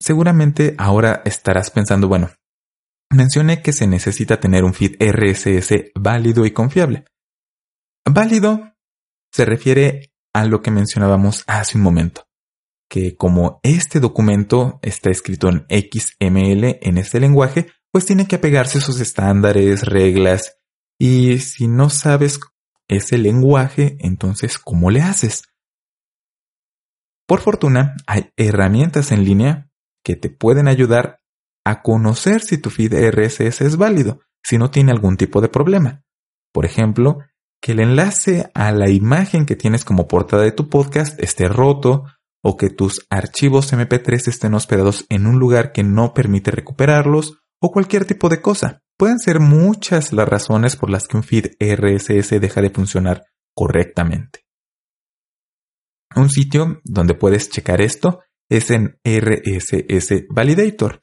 seguramente 0.00 0.74
ahora 0.78 1.20
estarás 1.26 1.70
pensando, 1.70 2.08
bueno, 2.08 2.30
mencioné 3.12 3.62
que 3.62 3.72
se 3.72 3.86
necesita 3.86 4.40
tener 4.40 4.64
un 4.64 4.74
feed 4.74 4.96
RSS 5.00 5.92
válido 5.94 6.46
y 6.46 6.50
confiable. 6.52 7.04
Válido 8.04 8.74
se 9.30 9.44
refiere 9.44 10.12
a 10.34 10.44
lo 10.44 10.62
que 10.62 10.70
mencionábamos 10.70 11.44
hace 11.46 11.78
un 11.78 11.84
momento 11.84 12.26
que 12.92 13.16
como 13.16 13.58
este 13.62 14.00
documento 14.00 14.78
está 14.82 15.08
escrito 15.08 15.48
en 15.48 15.64
XML 15.70 16.76
en 16.82 16.98
este 16.98 17.20
lenguaje, 17.20 17.68
pues 17.90 18.04
tiene 18.04 18.28
que 18.28 18.36
apegarse 18.36 18.76
a 18.76 18.80
sus 18.82 19.00
estándares, 19.00 19.86
reglas, 19.86 20.58
y 20.98 21.38
si 21.38 21.68
no 21.68 21.88
sabes 21.88 22.38
ese 22.88 23.16
lenguaje, 23.16 23.96
entonces, 24.00 24.58
¿cómo 24.58 24.90
le 24.90 25.00
haces? 25.00 25.44
Por 27.26 27.40
fortuna, 27.40 27.96
hay 28.06 28.30
herramientas 28.36 29.10
en 29.10 29.24
línea 29.24 29.70
que 30.04 30.14
te 30.14 30.28
pueden 30.28 30.68
ayudar 30.68 31.21
a 31.64 31.82
conocer 31.82 32.42
si 32.42 32.58
tu 32.58 32.70
feed 32.70 32.94
RSS 32.94 33.60
es 33.60 33.76
válido, 33.76 34.20
si 34.42 34.58
no 34.58 34.70
tiene 34.70 34.92
algún 34.92 35.16
tipo 35.16 35.40
de 35.40 35.48
problema. 35.48 36.02
Por 36.52 36.66
ejemplo, 36.66 37.18
que 37.60 37.72
el 37.72 37.80
enlace 37.80 38.50
a 38.54 38.72
la 38.72 38.90
imagen 38.90 39.46
que 39.46 39.56
tienes 39.56 39.84
como 39.84 40.08
portada 40.08 40.42
de 40.42 40.52
tu 40.52 40.68
podcast 40.68 41.18
esté 41.22 41.48
roto 41.48 42.04
o 42.42 42.56
que 42.56 42.70
tus 42.70 43.06
archivos 43.08 43.72
MP3 43.72 44.28
estén 44.28 44.54
hospedados 44.54 45.06
en 45.08 45.26
un 45.26 45.38
lugar 45.38 45.72
que 45.72 45.84
no 45.84 46.12
permite 46.12 46.50
recuperarlos 46.50 47.38
o 47.60 47.70
cualquier 47.70 48.04
tipo 48.04 48.28
de 48.28 48.42
cosa. 48.42 48.82
Pueden 48.98 49.20
ser 49.20 49.38
muchas 49.38 50.12
las 50.12 50.28
razones 50.28 50.76
por 50.76 50.90
las 50.90 51.06
que 51.06 51.16
un 51.16 51.22
feed 51.22 51.52
RSS 51.60 52.40
deja 52.40 52.60
de 52.60 52.70
funcionar 52.70 53.24
correctamente. 53.54 54.40
Un 56.16 56.28
sitio 56.28 56.80
donde 56.84 57.14
puedes 57.14 57.48
checar 57.48 57.80
esto 57.80 58.20
es 58.50 58.70
en 58.70 58.98
RSS 59.04 60.26
Validator. 60.28 61.00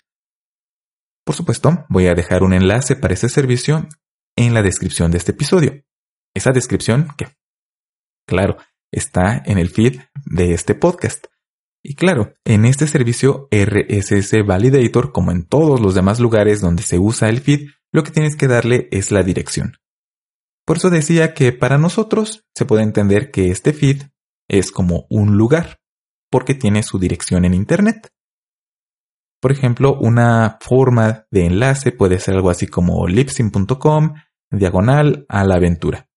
Por 1.30 1.36
supuesto, 1.36 1.86
voy 1.90 2.08
a 2.08 2.16
dejar 2.16 2.42
un 2.42 2.54
enlace 2.54 2.96
para 2.96 3.14
ese 3.14 3.30
servicio 3.30 3.88
en 4.36 4.56
la 4.56 4.64
descripción 4.64 5.12
de 5.12 5.20
este 5.20 5.32
episodio. 5.32 5.84
Esa 6.34 6.52
descripción 6.54 7.10
que, 7.20 7.28
claro, 8.28 8.58
está 8.92 9.40
en 9.46 9.60
el 9.60 9.70
feed 9.70 10.00
de 10.26 10.56
este 10.56 10.74
podcast. 10.74 11.28
Y 11.84 11.94
claro, 11.94 12.34
en 12.46 12.66
este 12.66 12.88
servicio 12.88 13.48
RSS 13.52 14.44
Validator, 14.44 15.12
como 15.12 15.30
en 15.30 15.46
todos 15.46 15.80
los 15.80 15.94
demás 15.94 16.20
lugares 16.20 16.62
donde 16.62 16.82
se 16.82 16.98
usa 16.98 17.30
el 17.30 17.42
feed, 17.42 17.68
lo 17.92 18.02
que 18.02 18.10
tienes 18.10 18.36
que 18.36 18.48
darle 18.48 18.88
es 18.90 19.12
la 19.12 19.22
dirección. 19.22 19.74
Por 20.66 20.78
eso 20.78 20.90
decía 20.90 21.36
que 21.36 21.52
para 21.52 21.78
nosotros 21.78 22.48
se 22.56 22.66
puede 22.66 22.82
entender 22.82 23.30
que 23.30 23.52
este 23.52 23.74
feed 23.74 24.02
es 24.48 24.72
como 24.72 25.06
un 25.12 25.38
lugar, 25.38 25.80
porque 26.32 26.56
tiene 26.56 26.82
su 26.82 26.98
dirección 26.98 27.46
en 27.46 27.54
Internet. 27.54 28.12
Por 29.42 29.52
ejemplo, 29.52 29.98
una 30.00 30.58
forma 30.62 31.26
de 31.32 31.46
enlace 31.46 31.92
puede 31.92 32.20
ser 32.20 32.36
algo 32.36 32.50
así 32.50 32.68
como 32.68 33.08
lipsyn.com 33.08 34.14
diagonal 34.52 35.26
a 35.30 35.44
la 35.44 35.56
aventura, 35.56 36.10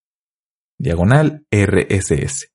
diagonal 0.79 1.47
RSS. 1.51 2.53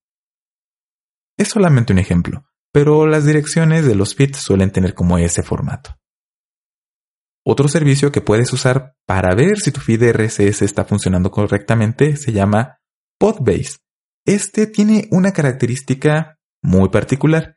Es 1.38 1.50
solamente 1.50 1.94
un 1.94 2.00
ejemplo, 2.00 2.46
pero 2.74 3.08
las 3.08 3.26
direcciones 3.26 3.86
de 3.86 3.96
los 3.96 4.16
feeds 4.16 4.40
suelen 4.40 4.72
tener 4.72 4.94
como 4.94 5.18
ese 5.18 5.44
formato. 5.44 5.96
Otro 7.46 7.70
servicio 7.70 8.12
que 8.12 8.22
puedes 8.22 8.52
usar 8.52 8.96
para 9.06 9.34
ver 9.34 9.60
si 9.60 9.72
tu 9.72 9.80
feed 9.80 10.12
RSS 10.12 10.64
está 10.64 10.84
funcionando 10.84 11.32
correctamente 11.32 12.18
se 12.18 12.34
llama 12.34 12.80
Podbase. 13.18 13.78
Este 14.26 14.68
tiene 14.68 15.08
una 15.12 15.32
característica 15.32 16.38
muy 16.62 16.90
particular, 16.90 17.57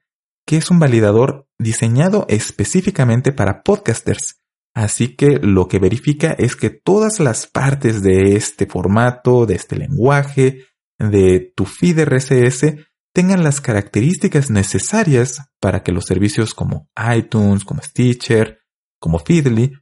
que 0.50 0.56
es 0.56 0.68
un 0.72 0.80
validador 0.80 1.46
diseñado 1.60 2.26
específicamente 2.28 3.30
para 3.30 3.62
podcasters. 3.62 4.40
Así 4.74 5.14
que 5.14 5.38
lo 5.38 5.68
que 5.68 5.78
verifica 5.78 6.32
es 6.32 6.56
que 6.56 6.70
todas 6.70 7.20
las 7.20 7.46
partes 7.46 8.02
de 8.02 8.34
este 8.34 8.66
formato, 8.66 9.46
de 9.46 9.54
este 9.54 9.76
lenguaje, 9.76 10.64
de 10.98 11.52
tu 11.54 11.66
feed 11.66 12.00
RSS 12.04 12.74
tengan 13.14 13.44
las 13.44 13.60
características 13.60 14.50
necesarias 14.50 15.40
para 15.60 15.84
que 15.84 15.92
los 15.92 16.06
servicios 16.06 16.52
como 16.52 16.90
iTunes, 17.16 17.64
como 17.64 17.80
Stitcher, 17.80 18.58
como 18.98 19.20
Feedly 19.20 19.74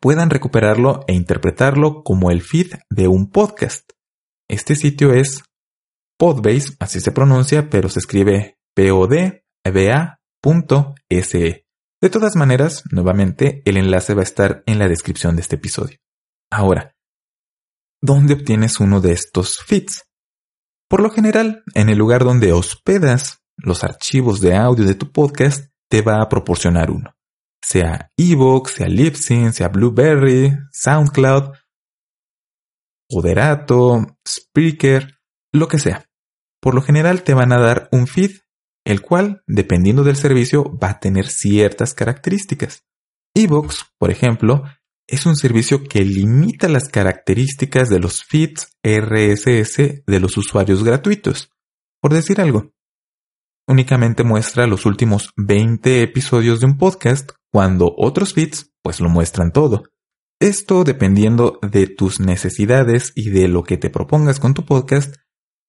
puedan 0.00 0.30
recuperarlo 0.30 1.04
e 1.06 1.14
interpretarlo 1.14 2.02
como 2.02 2.32
el 2.32 2.42
feed 2.42 2.72
de 2.90 3.06
un 3.06 3.30
podcast. 3.30 3.92
Este 4.48 4.74
sitio 4.74 5.12
es 5.12 5.44
Podbase, 6.18 6.74
así 6.80 6.98
se 6.98 7.12
pronuncia, 7.12 7.70
pero 7.70 7.88
se 7.88 8.00
escribe 8.00 8.58
podba.se. 9.64 11.66
De 12.00 12.10
todas 12.10 12.36
maneras, 12.36 12.84
nuevamente, 12.90 13.62
el 13.64 13.76
enlace 13.76 14.14
va 14.14 14.20
a 14.20 14.24
estar 14.24 14.62
en 14.66 14.78
la 14.78 14.88
descripción 14.88 15.36
de 15.36 15.42
este 15.42 15.56
episodio. 15.56 15.98
Ahora, 16.50 16.96
¿dónde 18.00 18.34
obtienes 18.34 18.80
uno 18.80 19.00
de 19.00 19.12
estos 19.12 19.60
feeds? 19.60 20.04
Por 20.88 21.00
lo 21.00 21.10
general, 21.10 21.62
en 21.74 21.88
el 21.88 21.98
lugar 21.98 22.24
donde 22.24 22.52
hospedas 22.52 23.42
los 23.56 23.84
archivos 23.84 24.40
de 24.40 24.56
audio 24.56 24.84
de 24.84 24.94
tu 24.94 25.12
podcast, 25.12 25.70
te 25.88 26.02
va 26.02 26.20
a 26.20 26.28
proporcionar 26.28 26.90
uno. 26.90 27.14
Sea 27.64 28.10
Evox, 28.16 28.72
sea 28.72 28.88
Libsyn, 28.88 29.52
sea 29.52 29.68
Blueberry, 29.68 30.52
SoundCloud, 30.72 31.52
Poderato, 33.08 34.18
Spreaker, 34.26 35.18
lo 35.52 35.68
que 35.68 35.78
sea. 35.78 36.06
Por 36.60 36.74
lo 36.74 36.82
general 36.82 37.22
te 37.22 37.34
van 37.34 37.52
a 37.52 37.60
dar 37.60 37.88
un 37.92 38.06
feed, 38.06 38.32
el 38.84 39.00
cual, 39.00 39.42
dependiendo 39.46 40.04
del 40.04 40.16
servicio, 40.16 40.78
va 40.78 40.90
a 40.90 41.00
tener 41.00 41.28
ciertas 41.28 41.94
características. 41.94 42.84
Evox, 43.34 43.86
por 43.98 44.10
ejemplo, 44.10 44.64
es 45.06 45.26
un 45.26 45.36
servicio 45.36 45.84
que 45.84 46.04
limita 46.04 46.68
las 46.68 46.88
características 46.88 47.88
de 47.88 47.98
los 47.98 48.24
feeds 48.24 48.76
RSS 48.82 50.04
de 50.06 50.20
los 50.20 50.36
usuarios 50.36 50.84
gratuitos. 50.84 51.50
Por 52.00 52.12
decir 52.12 52.40
algo, 52.40 52.72
únicamente 53.68 54.24
muestra 54.24 54.66
los 54.66 54.86
últimos 54.86 55.32
20 55.36 56.02
episodios 56.02 56.60
de 56.60 56.66
un 56.66 56.78
podcast 56.78 57.32
cuando 57.50 57.94
otros 57.96 58.34
feeds 58.34 58.72
pues 58.82 59.00
lo 59.00 59.08
muestran 59.08 59.52
todo. 59.52 59.84
Esto 60.40 60.82
dependiendo 60.82 61.60
de 61.62 61.86
tus 61.86 62.18
necesidades 62.18 63.12
y 63.14 63.30
de 63.30 63.46
lo 63.46 63.62
que 63.62 63.76
te 63.76 63.90
propongas 63.90 64.40
con 64.40 64.54
tu 64.54 64.64
podcast 64.64 65.14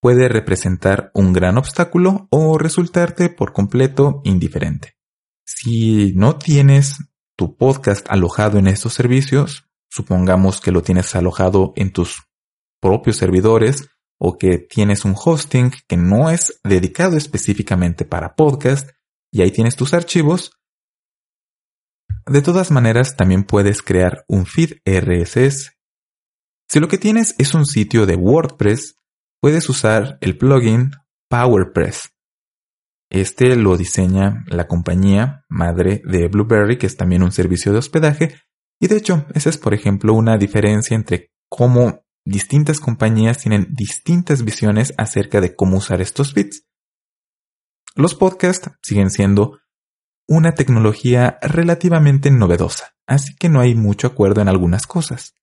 puede 0.04 0.28
representar 0.28 1.12
un 1.14 1.32
gran 1.32 1.58
obstáculo 1.58 2.28
o 2.30 2.58
resultarte 2.58 3.30
por 3.30 3.54
completo 3.54 4.20
indiferente. 4.26 4.98
Si 5.46 6.12
no 6.18 6.38
tienes 6.38 6.98
tu 7.38 7.56
podcast 7.56 8.06
alojado 8.10 8.58
en 8.58 8.68
estos 8.68 8.94
servicios, 8.94 9.70
supongamos 9.90 10.60
que 10.60 10.74
lo 10.74 10.82
tienes 10.82 11.16
alojado 11.16 11.72
en 11.78 11.94
tus 11.94 12.22
propios 12.82 13.16
servidores 13.16 13.92
o 14.20 14.38
que 14.38 14.58
tienes 14.58 15.06
un 15.06 15.16
hosting 15.16 15.72
que 15.88 15.96
no 15.96 16.30
es 16.30 16.60
dedicado 16.66 17.16
específicamente 17.16 18.04
para 18.04 18.36
podcast 18.36 18.90
y 19.32 19.42
ahí 19.42 19.52
tienes 19.52 19.78
tus 19.78 19.94
archivos, 19.94 20.52
de 22.26 22.42
todas 22.42 22.72
maneras 22.72 23.16
también 23.16 23.46
puedes 23.46 23.82
crear 23.82 24.26
un 24.28 24.46
feed 24.48 24.80
RSS. 24.86 25.72
Si 26.68 26.82
lo 26.82 26.90
que 26.90 26.98
tienes 26.98 27.36
es 27.38 27.54
un 27.54 27.66
sitio 27.66 28.06
de 28.06 28.18
WordPress, 28.18 28.98
puedes 29.44 29.68
usar 29.68 30.18
el 30.22 30.38
plugin 30.38 30.92
PowerPress. 31.28 32.14
Este 33.10 33.58
lo 33.58 33.76
diseña 33.76 34.46
la 34.48 34.70
compañía 34.70 35.44
madre 35.50 36.02
de 36.06 36.30
Blueberry, 36.30 36.78
que 36.78 36.88
es 36.88 36.96
también 36.96 37.24
un 37.24 37.34
servicio 37.34 37.74
de 37.74 37.80
hospedaje. 37.80 38.40
Y 38.80 38.88
de 38.88 38.96
hecho, 38.96 39.26
esa 39.34 39.50
es, 39.50 39.58
por 39.58 39.74
ejemplo, 39.74 40.14
una 40.14 40.38
diferencia 40.38 40.96
entre 40.96 41.34
cómo 41.50 42.06
distintas 42.24 42.80
compañías 42.80 43.38
tienen 43.38 43.68
distintas 43.70 44.46
visiones 44.46 44.94
acerca 44.98 45.42
de 45.42 45.54
cómo 45.58 45.76
usar 45.76 46.00
estos 46.00 46.32
feeds. 46.34 46.66
Los 47.96 48.16
podcasts 48.16 48.72
siguen 48.82 49.10
siendo 49.10 49.60
una 50.26 50.54
tecnología 50.54 51.38
relativamente 51.42 52.32
novedosa, 52.32 52.96
así 53.08 53.36
que 53.36 53.50
no 53.50 53.60
hay 53.60 53.76
mucho 53.76 54.08
acuerdo 54.08 54.40
en 54.40 54.48
algunas 54.48 54.88
cosas. 54.88 55.36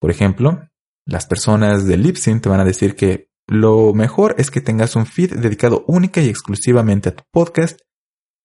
Por 0.00 0.10
ejemplo, 0.10 0.68
las 1.08 1.26
personas 1.26 1.86
de 1.86 1.96
Libsyn 1.96 2.40
te 2.40 2.50
van 2.50 2.60
a 2.60 2.66
decir 2.66 2.94
que 2.94 3.27
lo 3.48 3.94
mejor 3.94 4.34
es 4.36 4.50
que 4.50 4.60
tengas 4.60 4.94
un 4.94 5.06
feed 5.06 5.34
dedicado 5.36 5.82
única 5.86 6.20
y 6.20 6.28
exclusivamente 6.28 7.08
a 7.08 7.16
tu 7.16 7.24
podcast, 7.32 7.80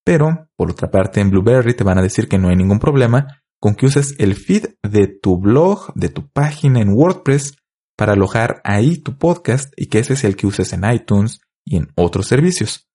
pero 0.05 0.49
por 0.55 0.71
otra 0.71 0.89
parte 0.89 1.19
en 1.19 1.29
Blueberry 1.29 1.73
te 1.73 1.83
van 1.83 1.97
a 1.97 2.01
decir 2.01 2.29
que 2.29 2.37
no 2.37 2.47
hay 2.47 2.55
ningún 2.55 2.79
problema 2.79 3.43
con 3.59 3.75
que 3.75 3.85
uses 3.85 4.15
el 4.17 4.35
feed 4.35 4.75
de 4.81 5.07
tu 5.07 5.37
blog, 5.37 5.93
de 5.93 6.07
tu 6.07 6.29
página 6.29 6.79
en 6.79 6.93
WordPress 6.93 7.57
para 7.97 8.13
alojar 8.13 8.61
ahí 8.63 8.97
tu 8.97 9.17
podcast 9.17 9.73
y 9.75 9.87
que 9.87 9.99
ese 9.99 10.13
es 10.13 10.23
el 10.23 10.37
que 10.37 10.47
uses 10.47 10.71
en 10.71 10.89
iTunes 10.89 11.41
y 11.65 11.77
en 11.77 11.89
otros 11.95 12.27
servicios. 12.27 12.89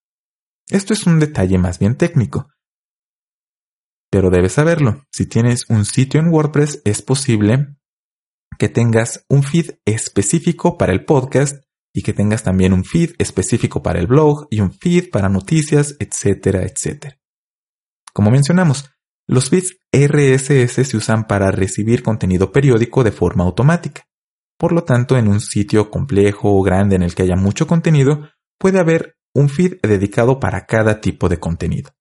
Esto 0.69 0.95
es 0.95 1.07
un 1.07 1.19
detalle 1.19 1.59
más 1.59 1.79
bien 1.79 1.97
técnico. 1.97 2.49
Pero 4.11 4.31
debes 4.31 4.53
saberlo, 4.53 5.05
si 5.13 5.27
tienes 5.27 5.69
un 5.69 5.85
sitio 5.85 6.21
en 6.21 6.29
WordPress 6.29 6.81
es 6.87 7.03
posible 7.03 7.77
que 8.59 8.71
tengas 8.71 9.25
un 9.29 9.43
feed 9.43 9.73
específico 9.85 10.79
para 10.79 10.93
el 10.93 11.05
podcast 11.05 11.63
y 11.93 12.03
que 12.03 12.13
tengas 12.13 12.43
también 12.43 12.73
un 12.73 12.85
feed 12.85 13.15
específico 13.19 13.83
para 13.83 13.99
el 13.99 14.07
blog 14.07 14.47
y 14.51 14.61
un 14.61 14.73
feed 14.73 15.11
para 15.11 15.29
noticias, 15.29 15.97
etcétera, 15.99 16.63
etcétera. 16.63 17.19
Como 18.13 18.31
mencionamos, 18.31 18.91
los 19.27 19.51
feeds 19.51 19.79
RSS 19.93 20.87
se 20.89 20.97
usan 20.97 21.27
para 21.27 21.51
recibir 21.51 22.03
contenido 22.03 22.51
periódico 22.53 23.05
de 23.05 23.13
forma 23.13 23.45
automática. 23.45 24.07
Por 24.59 24.73
lo 24.73 24.85
tanto, 24.85 25.17
en 25.17 25.29
un 25.29 25.41
sitio 25.41 25.91
complejo 25.91 26.53
o 26.53 26.63
grande 26.63 26.97
en 26.97 27.03
el 27.03 27.15
que 27.15 27.23
haya 27.23 27.37
mucho 27.37 27.67
contenido, 27.67 28.29
puede 28.59 28.81
haber 28.81 29.17
un 29.35 29.49
feed 29.49 29.81
dedicado 29.83 30.41
para 30.41 30.67
cada 30.67 31.01
tipo 31.01 31.29
de 31.29 31.39
contenido. 31.39 31.93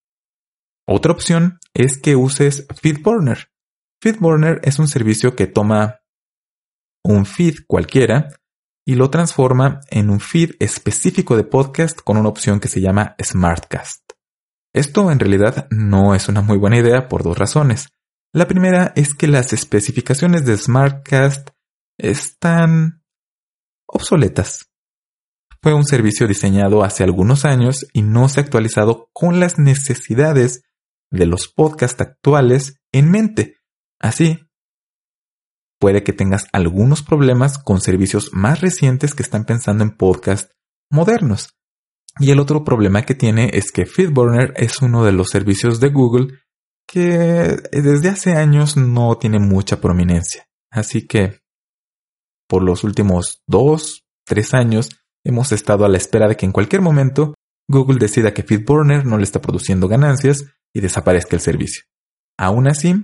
Otra 0.87 1.11
opción 1.11 1.59
es 1.73 1.99
que 1.99 2.15
uses 2.15 2.65
FeedBurner. 2.81 3.49
FeedBurner 4.01 4.61
es 4.63 4.79
un 4.79 4.87
servicio 4.87 5.35
que 5.35 5.47
toma 5.47 5.99
un 7.03 7.25
feed 7.25 7.57
cualquiera 7.67 8.29
y 8.87 8.95
lo 8.95 9.09
transforma 9.09 9.81
en 9.89 10.09
un 10.09 10.21
feed 10.21 10.51
específico 10.59 11.35
de 11.35 11.43
podcast 11.43 11.99
con 11.99 12.15
una 12.15 12.29
opción 12.29 12.61
que 12.61 12.69
se 12.69 12.79
llama 12.79 13.17
Smartcast. 13.21 14.13
Esto 14.73 15.11
en 15.11 15.19
realidad 15.19 15.67
no 15.71 16.15
es 16.15 16.29
una 16.29 16.41
muy 16.41 16.57
buena 16.57 16.77
idea 16.77 17.09
por 17.09 17.21
dos 17.21 17.37
razones. 17.37 17.89
La 18.31 18.47
primera 18.47 18.93
es 18.95 19.13
que 19.13 19.27
las 19.27 19.51
especificaciones 19.51 20.45
de 20.45 20.57
Smartcast 20.57 21.49
están 21.97 23.03
obsoletas. 23.87 24.71
Fue 25.61 25.73
un 25.73 25.83
servicio 25.83 26.25
diseñado 26.25 26.81
hace 26.81 27.03
algunos 27.03 27.43
años 27.43 27.87
y 27.91 28.03
no 28.03 28.29
se 28.29 28.39
ha 28.39 28.43
actualizado 28.43 29.09
con 29.11 29.41
las 29.41 29.59
necesidades 29.59 30.63
de 31.11 31.25
los 31.25 31.49
podcasts 31.49 31.99
actuales 31.99 32.79
en 32.93 33.11
mente. 33.11 33.57
Así, 33.99 34.46
puede 35.79 36.03
que 36.03 36.13
tengas 36.13 36.47
algunos 36.51 37.03
problemas 37.03 37.57
con 37.57 37.81
servicios 37.81 38.31
más 38.33 38.61
recientes 38.61 39.13
que 39.13 39.23
están 39.23 39.45
pensando 39.45 39.83
en 39.83 39.95
podcasts 39.95 40.53
modernos. 40.89 41.53
Y 42.19 42.31
el 42.31 42.39
otro 42.39 42.63
problema 42.63 43.03
que 43.03 43.15
tiene 43.15 43.51
es 43.53 43.71
que 43.71 43.85
FeedBurner 43.85 44.53
es 44.57 44.81
uno 44.81 45.05
de 45.05 45.11
los 45.11 45.29
servicios 45.29 45.79
de 45.79 45.89
Google 45.89 46.39
que 46.87 47.57
desde 47.71 48.09
hace 48.09 48.33
años 48.33 48.77
no 48.77 49.17
tiene 49.17 49.39
mucha 49.39 49.79
prominencia. 49.81 50.47
Así 50.71 51.05
que 51.05 51.41
por 52.47 52.63
los 52.63 52.83
últimos 52.83 53.43
dos, 53.45 54.05
tres 54.25 54.53
años 54.53 54.97
hemos 55.23 55.51
estado 55.51 55.85
a 55.85 55.89
la 55.89 55.97
espera 55.97 56.27
de 56.27 56.37
que 56.37 56.45
en 56.45 56.53
cualquier 56.53 56.81
momento 56.81 57.33
Google 57.69 57.99
decida 57.99 58.33
que 58.33 58.43
FeedBurner 58.43 59.05
no 59.05 59.17
le 59.17 59.23
está 59.23 59.41
produciendo 59.41 59.87
ganancias 59.87 60.45
y 60.73 60.79
desaparezca 60.79 61.35
el 61.35 61.41
servicio. 61.41 61.83
Aún 62.37 62.67
así, 62.67 62.95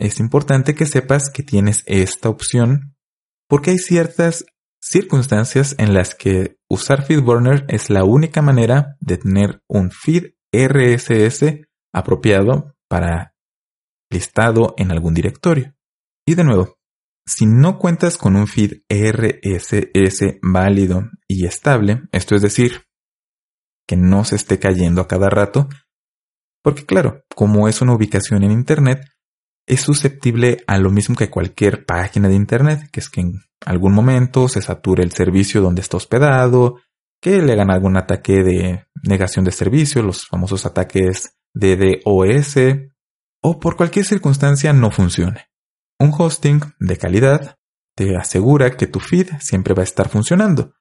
es 0.00 0.18
importante 0.18 0.74
que 0.74 0.86
sepas 0.86 1.30
que 1.30 1.42
tienes 1.42 1.84
esta 1.86 2.30
opción 2.30 2.96
porque 3.48 3.72
hay 3.72 3.78
ciertas 3.78 4.46
circunstancias 4.80 5.74
en 5.78 5.92
las 5.92 6.14
que 6.14 6.56
usar 6.68 7.04
FeedBurner 7.04 7.66
es 7.68 7.90
la 7.90 8.04
única 8.04 8.40
manera 8.40 8.96
de 9.00 9.18
tener 9.18 9.62
un 9.68 9.90
feed 9.90 10.32
RSS 10.52 11.66
apropiado 11.92 12.74
para 12.88 13.34
listado 14.10 14.74
en 14.78 14.90
algún 14.90 15.12
directorio. 15.12 15.74
Y 16.26 16.34
de 16.34 16.44
nuevo, 16.44 16.78
si 17.26 17.44
no 17.44 17.78
cuentas 17.78 18.16
con 18.16 18.36
un 18.36 18.46
feed 18.46 18.82
RSS 18.88 20.38
válido 20.42 21.10
y 21.28 21.44
estable, 21.44 22.02
esto 22.12 22.34
es 22.36 22.42
decir, 22.42 22.86
que 23.86 23.96
no 23.96 24.24
se 24.24 24.36
esté 24.36 24.58
cayendo 24.58 25.02
a 25.02 25.08
cada 25.08 25.28
rato, 25.28 25.68
porque 26.62 26.86
claro, 26.86 27.22
como 27.34 27.68
es 27.68 27.82
una 27.82 27.94
ubicación 27.94 28.44
en 28.44 28.52
Internet, 28.52 29.04
es 29.70 29.82
susceptible 29.82 30.64
a 30.66 30.78
lo 30.78 30.90
mismo 30.90 31.14
que 31.14 31.30
cualquier 31.30 31.84
página 31.84 32.28
de 32.28 32.34
Internet, 32.34 32.88
que 32.90 32.98
es 32.98 33.08
que 33.08 33.20
en 33.20 33.42
algún 33.64 33.92
momento 33.92 34.48
se 34.48 34.60
sature 34.60 35.04
el 35.04 35.12
servicio 35.12 35.60
donde 35.60 35.80
está 35.80 35.96
hospedado, 35.96 36.80
que 37.20 37.40
le 37.40 37.52
hagan 37.52 37.70
algún 37.70 37.96
ataque 37.96 38.42
de 38.42 38.86
negación 39.04 39.44
de 39.44 39.52
servicio, 39.52 40.02
los 40.02 40.26
famosos 40.26 40.66
ataques 40.66 41.36
de 41.54 42.02
DOS, 42.04 42.56
o 43.42 43.60
por 43.60 43.76
cualquier 43.76 44.04
circunstancia 44.04 44.72
no 44.72 44.90
funcione. 44.90 45.46
Un 46.00 46.12
hosting 46.18 46.60
de 46.80 46.96
calidad 46.96 47.56
te 47.94 48.16
asegura 48.16 48.76
que 48.76 48.88
tu 48.88 48.98
feed 48.98 49.28
siempre 49.38 49.72
va 49.72 49.82
a 49.82 49.84
estar 49.84 50.08
funcionando. 50.08 50.72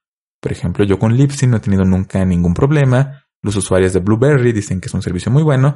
Por 0.42 0.52
ejemplo, 0.52 0.84
yo 0.84 0.98
con 0.98 1.16
Libsyn 1.16 1.52
no 1.52 1.58
he 1.58 1.60
tenido 1.60 1.86
nunca 1.86 2.26
ningún 2.26 2.56
problema. 2.56 3.24
Los 3.44 3.56
usuarios 3.56 3.94
de 3.94 4.00
Blueberry 4.00 4.52
dicen 4.52 4.82
que 4.82 4.88
es 4.88 4.94
un 4.96 5.04
servicio 5.04 5.32
muy 5.32 5.44
bueno. 5.44 5.76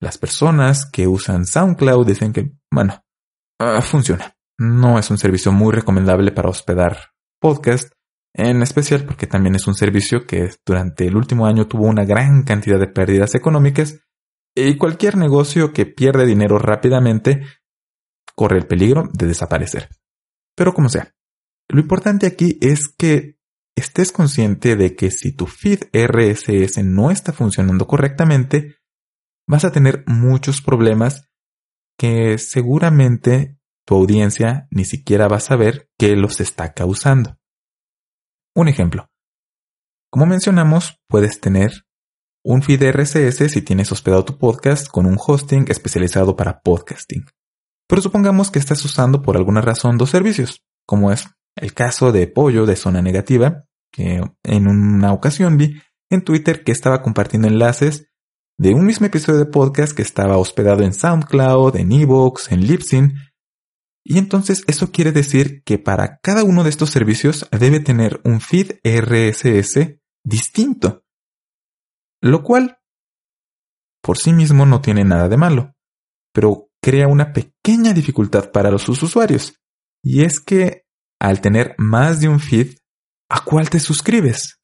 Las 0.00 0.18
personas 0.18 0.86
que 0.90 1.06
usan 1.06 1.46
SoundCloud 1.46 2.06
dicen 2.06 2.32
que, 2.32 2.52
bueno, 2.70 3.02
ah, 3.58 3.80
funciona. 3.82 4.36
No 4.58 4.98
es 4.98 5.10
un 5.10 5.18
servicio 5.18 5.52
muy 5.52 5.72
recomendable 5.72 6.32
para 6.32 6.48
hospedar 6.48 7.12
podcast, 7.40 7.92
en 8.34 8.62
especial 8.62 9.04
porque 9.04 9.26
también 9.26 9.54
es 9.54 9.66
un 9.66 9.74
servicio 9.74 10.26
que 10.26 10.50
durante 10.64 11.06
el 11.06 11.16
último 11.16 11.46
año 11.46 11.66
tuvo 11.66 11.86
una 11.86 12.04
gran 12.04 12.42
cantidad 12.42 12.78
de 12.78 12.88
pérdidas 12.88 13.34
económicas 13.34 14.00
y 14.54 14.76
cualquier 14.76 15.16
negocio 15.16 15.72
que 15.72 15.86
pierde 15.86 16.26
dinero 16.26 16.58
rápidamente 16.58 17.42
corre 18.34 18.58
el 18.58 18.66
peligro 18.66 19.08
de 19.12 19.26
desaparecer. 19.26 19.88
Pero 20.54 20.72
como 20.72 20.88
sea, 20.88 21.14
lo 21.68 21.80
importante 21.80 22.26
aquí 22.26 22.58
es 22.60 22.88
que 22.88 23.38
estés 23.76 24.12
consciente 24.12 24.76
de 24.76 24.94
que 24.96 25.10
si 25.10 25.32
tu 25.32 25.46
feed 25.46 25.84
RSS 25.92 26.82
no 26.84 27.10
está 27.10 27.32
funcionando 27.32 27.86
correctamente, 27.86 28.75
vas 29.46 29.64
a 29.64 29.72
tener 29.72 30.04
muchos 30.06 30.60
problemas 30.60 31.28
que 31.98 32.38
seguramente 32.38 33.58
tu 33.86 33.94
audiencia 33.94 34.66
ni 34.70 34.84
siquiera 34.84 35.28
va 35.28 35.36
a 35.36 35.40
saber 35.40 35.88
que 35.98 36.16
los 36.16 36.40
está 36.40 36.72
causando. 36.74 37.38
Un 38.54 38.68
ejemplo. 38.68 39.08
Como 40.10 40.26
mencionamos, 40.26 41.00
puedes 41.08 41.40
tener 41.40 41.86
un 42.44 42.62
feed 42.62 42.82
RSS 42.92 43.50
si 43.50 43.62
tienes 43.62 43.90
hospedado 43.92 44.24
tu 44.24 44.38
podcast 44.38 44.88
con 44.88 45.06
un 45.06 45.18
hosting 45.18 45.66
especializado 45.68 46.36
para 46.36 46.60
podcasting. 46.60 47.24
Pero 47.88 48.02
supongamos 48.02 48.50
que 48.50 48.58
estás 48.58 48.84
usando 48.84 49.22
por 49.22 49.36
alguna 49.36 49.60
razón 49.60 49.98
dos 49.98 50.10
servicios, 50.10 50.64
como 50.86 51.12
es 51.12 51.28
el 51.56 51.72
caso 51.74 52.12
de 52.12 52.26
Pollo 52.26 52.66
de 52.66 52.76
Zona 52.76 53.02
Negativa, 53.02 53.64
que 53.92 54.20
en 54.42 54.68
una 54.68 55.12
ocasión 55.12 55.56
vi 55.56 55.80
en 56.10 56.22
Twitter 56.22 56.64
que 56.64 56.72
estaba 56.72 57.02
compartiendo 57.02 57.48
enlaces 57.48 58.08
de 58.58 58.72
un 58.72 58.86
mismo 58.86 59.06
episodio 59.06 59.38
de 59.38 59.46
podcast 59.46 59.94
que 59.94 60.02
estaba 60.02 60.38
hospedado 60.38 60.82
en 60.82 60.94
SoundCloud, 60.94 61.76
en 61.76 61.92
Evox, 61.92 62.50
en 62.50 62.66
Libsyn. 62.66 63.14
Y 64.02 64.18
entonces 64.18 64.64
eso 64.66 64.90
quiere 64.90 65.12
decir 65.12 65.62
que 65.64 65.78
para 65.78 66.18
cada 66.22 66.42
uno 66.44 66.64
de 66.64 66.70
estos 66.70 66.90
servicios 66.90 67.46
debe 67.50 67.80
tener 67.80 68.20
un 68.24 68.40
feed 68.40 68.78
RSS 68.82 69.98
distinto. 70.24 71.04
Lo 72.22 72.42
cual 72.42 72.78
por 74.02 74.16
sí 74.16 74.32
mismo 74.32 74.64
no 74.64 74.80
tiene 74.80 75.04
nada 75.04 75.28
de 75.28 75.36
malo, 75.36 75.74
pero 76.32 76.68
crea 76.80 77.08
una 77.08 77.32
pequeña 77.32 77.92
dificultad 77.92 78.52
para 78.52 78.70
los 78.70 78.88
usuarios. 78.88 79.60
Y 80.02 80.22
es 80.22 80.40
que 80.40 80.84
al 81.20 81.40
tener 81.40 81.74
más 81.76 82.20
de 82.20 82.28
un 82.28 82.40
feed, 82.40 82.76
¿a 83.28 83.44
cuál 83.44 83.68
te 83.68 83.80
suscribes? 83.80 84.60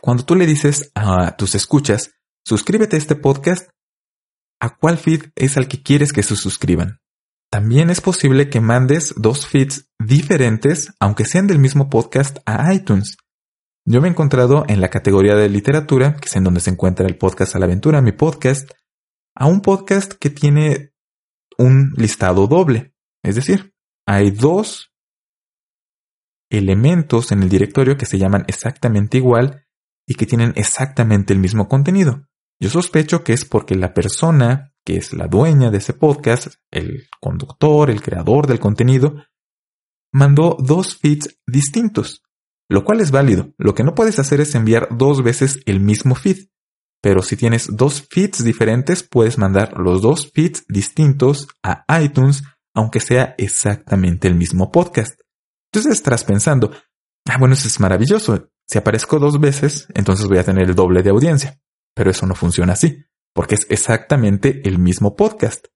Cuando 0.00 0.24
tú 0.24 0.34
le 0.34 0.46
dices 0.46 0.92
a 0.94 1.34
tus 1.36 1.54
escuchas, 1.54 2.12
suscríbete 2.44 2.96
a 2.96 2.98
este 2.98 3.16
podcast, 3.16 3.70
¿a 4.60 4.76
cuál 4.76 4.98
feed 4.98 5.30
es 5.34 5.56
al 5.56 5.68
que 5.68 5.82
quieres 5.82 6.12
que 6.12 6.22
se 6.22 6.36
suscriban? 6.36 7.00
También 7.50 7.90
es 7.90 8.00
posible 8.00 8.48
que 8.48 8.60
mandes 8.60 9.14
dos 9.16 9.46
feeds 9.46 9.90
diferentes, 9.98 10.94
aunque 11.00 11.26
sean 11.26 11.46
del 11.46 11.58
mismo 11.58 11.90
podcast, 11.90 12.38
a 12.46 12.72
iTunes. 12.72 13.16
Yo 13.84 14.00
me 14.00 14.08
he 14.08 14.10
encontrado 14.10 14.64
en 14.68 14.80
la 14.80 14.88
categoría 14.88 15.34
de 15.34 15.48
literatura, 15.48 16.16
que 16.16 16.28
es 16.28 16.36
en 16.36 16.44
donde 16.44 16.60
se 16.60 16.70
encuentra 16.70 17.06
el 17.06 17.18
podcast 17.18 17.54
a 17.54 17.58
la 17.58 17.66
aventura, 17.66 18.00
mi 18.00 18.12
podcast, 18.12 18.70
a 19.34 19.46
un 19.46 19.60
podcast 19.60 20.14
que 20.14 20.30
tiene 20.30 20.92
un 21.58 21.92
listado 21.96 22.46
doble. 22.46 22.94
Es 23.22 23.34
decir, 23.34 23.74
hay 24.06 24.30
dos 24.30 24.92
elementos 26.50 27.32
en 27.32 27.42
el 27.42 27.48
directorio 27.48 27.96
que 27.96 28.06
se 28.06 28.18
llaman 28.18 28.44
exactamente 28.46 29.18
igual 29.18 29.66
y 30.06 30.14
que 30.14 30.26
tienen 30.26 30.52
exactamente 30.56 31.32
el 31.32 31.38
mismo 31.38 31.68
contenido. 31.68 32.28
Yo 32.62 32.70
sospecho 32.70 33.24
que 33.24 33.32
es 33.32 33.44
porque 33.44 33.74
la 33.74 33.92
persona 33.92 34.72
que 34.84 34.96
es 34.96 35.12
la 35.12 35.26
dueña 35.26 35.72
de 35.72 35.78
ese 35.78 35.94
podcast, 35.94 36.46
el 36.70 37.08
conductor, 37.20 37.90
el 37.90 38.00
creador 38.00 38.46
del 38.46 38.60
contenido, 38.60 39.16
mandó 40.12 40.56
dos 40.60 40.96
feeds 40.96 41.40
distintos, 41.44 42.22
lo 42.68 42.84
cual 42.84 43.00
es 43.00 43.10
válido. 43.10 43.52
Lo 43.58 43.74
que 43.74 43.82
no 43.82 43.96
puedes 43.96 44.20
hacer 44.20 44.40
es 44.40 44.54
enviar 44.54 44.96
dos 44.96 45.24
veces 45.24 45.58
el 45.66 45.80
mismo 45.80 46.14
feed. 46.14 46.50
Pero 47.00 47.22
si 47.22 47.36
tienes 47.36 47.66
dos 47.76 48.06
feeds 48.08 48.44
diferentes, 48.44 49.02
puedes 49.02 49.38
mandar 49.38 49.76
los 49.76 50.00
dos 50.00 50.30
feeds 50.30 50.64
distintos 50.68 51.48
a 51.64 51.84
iTunes, 52.00 52.44
aunque 52.76 53.00
sea 53.00 53.34
exactamente 53.38 54.28
el 54.28 54.36
mismo 54.36 54.70
podcast. 54.70 55.20
Entonces 55.72 55.94
estarás 55.94 56.22
pensando, 56.22 56.70
ah, 57.28 57.38
bueno, 57.38 57.54
eso 57.54 57.66
es 57.66 57.80
maravilloso. 57.80 58.50
Si 58.68 58.78
aparezco 58.78 59.18
dos 59.18 59.40
veces, 59.40 59.88
entonces 59.94 60.28
voy 60.28 60.38
a 60.38 60.44
tener 60.44 60.68
el 60.68 60.76
doble 60.76 61.02
de 61.02 61.10
audiencia. 61.10 61.58
Pero 61.94 62.10
eso 62.10 62.26
no 62.26 62.34
funciona 62.34 62.72
así, 62.72 63.04
porque 63.34 63.54
es 63.54 63.66
exactamente 63.70 64.66
el 64.68 64.78
mismo 64.78 65.16
podcast. 65.16 65.66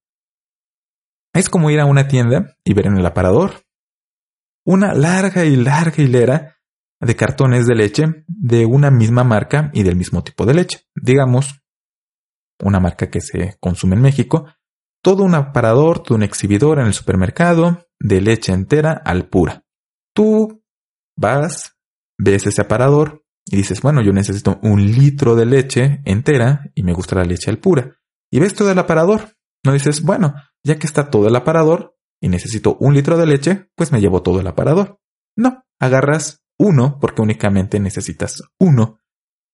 Es 1.34 1.50
como 1.50 1.70
ir 1.70 1.80
a 1.80 1.84
una 1.86 2.08
tienda 2.08 2.56
y 2.64 2.72
ver 2.74 2.86
en 2.86 2.96
el 2.96 3.06
aparador 3.06 3.66
una 4.64 4.94
larga 4.94 5.44
y 5.44 5.54
larga 5.54 6.02
hilera 6.02 6.56
de 7.00 7.14
cartones 7.14 7.66
de 7.66 7.74
leche 7.74 8.24
de 8.26 8.66
una 8.66 8.90
misma 8.90 9.22
marca 9.22 9.70
y 9.72 9.82
del 9.82 9.96
mismo 9.96 10.24
tipo 10.24 10.44
de 10.44 10.54
leche. 10.54 10.80
Digamos, 10.94 11.62
una 12.62 12.80
marca 12.80 13.08
que 13.10 13.20
se 13.20 13.56
consume 13.60 13.96
en 13.96 14.02
México, 14.02 14.46
todo 15.02 15.22
un 15.22 15.34
aparador, 15.34 16.02
todo 16.02 16.16
un 16.16 16.22
exhibidor 16.22 16.80
en 16.80 16.86
el 16.86 16.94
supermercado 16.94 17.86
de 18.00 18.20
leche 18.20 18.52
entera 18.52 18.92
al 18.92 19.28
pura. 19.28 19.64
Tú 20.14 20.64
vas, 21.16 21.76
ves 22.18 22.46
ese 22.46 22.62
aparador 22.62 23.24
y 23.46 23.56
dices, 23.56 23.80
bueno, 23.80 24.02
yo 24.02 24.12
necesito 24.12 24.58
un 24.62 24.84
litro 24.84 25.36
de 25.36 25.46
leche 25.46 26.00
entera 26.04 26.70
y 26.74 26.82
me 26.82 26.92
gusta 26.92 27.16
la 27.16 27.24
leche 27.24 27.50
al 27.50 27.58
pura. 27.58 27.96
Y 28.30 28.40
ves 28.40 28.54
todo 28.54 28.70
el 28.72 28.78
aparador. 28.78 29.36
No 29.64 29.72
dices, 29.72 30.02
bueno, 30.02 30.34
ya 30.64 30.78
que 30.78 30.86
está 30.86 31.10
todo 31.10 31.28
el 31.28 31.36
aparador, 31.36 31.96
y 32.20 32.28
necesito 32.28 32.76
un 32.80 32.94
litro 32.94 33.16
de 33.16 33.26
leche, 33.26 33.70
pues 33.74 33.92
me 33.92 34.00
llevo 34.00 34.22
todo 34.22 34.40
el 34.40 34.46
aparador. 34.46 35.00
No, 35.36 35.64
agarras 35.78 36.42
uno 36.58 36.98
porque 37.00 37.22
únicamente 37.22 37.78
necesitas 37.80 38.42
uno. 38.58 39.00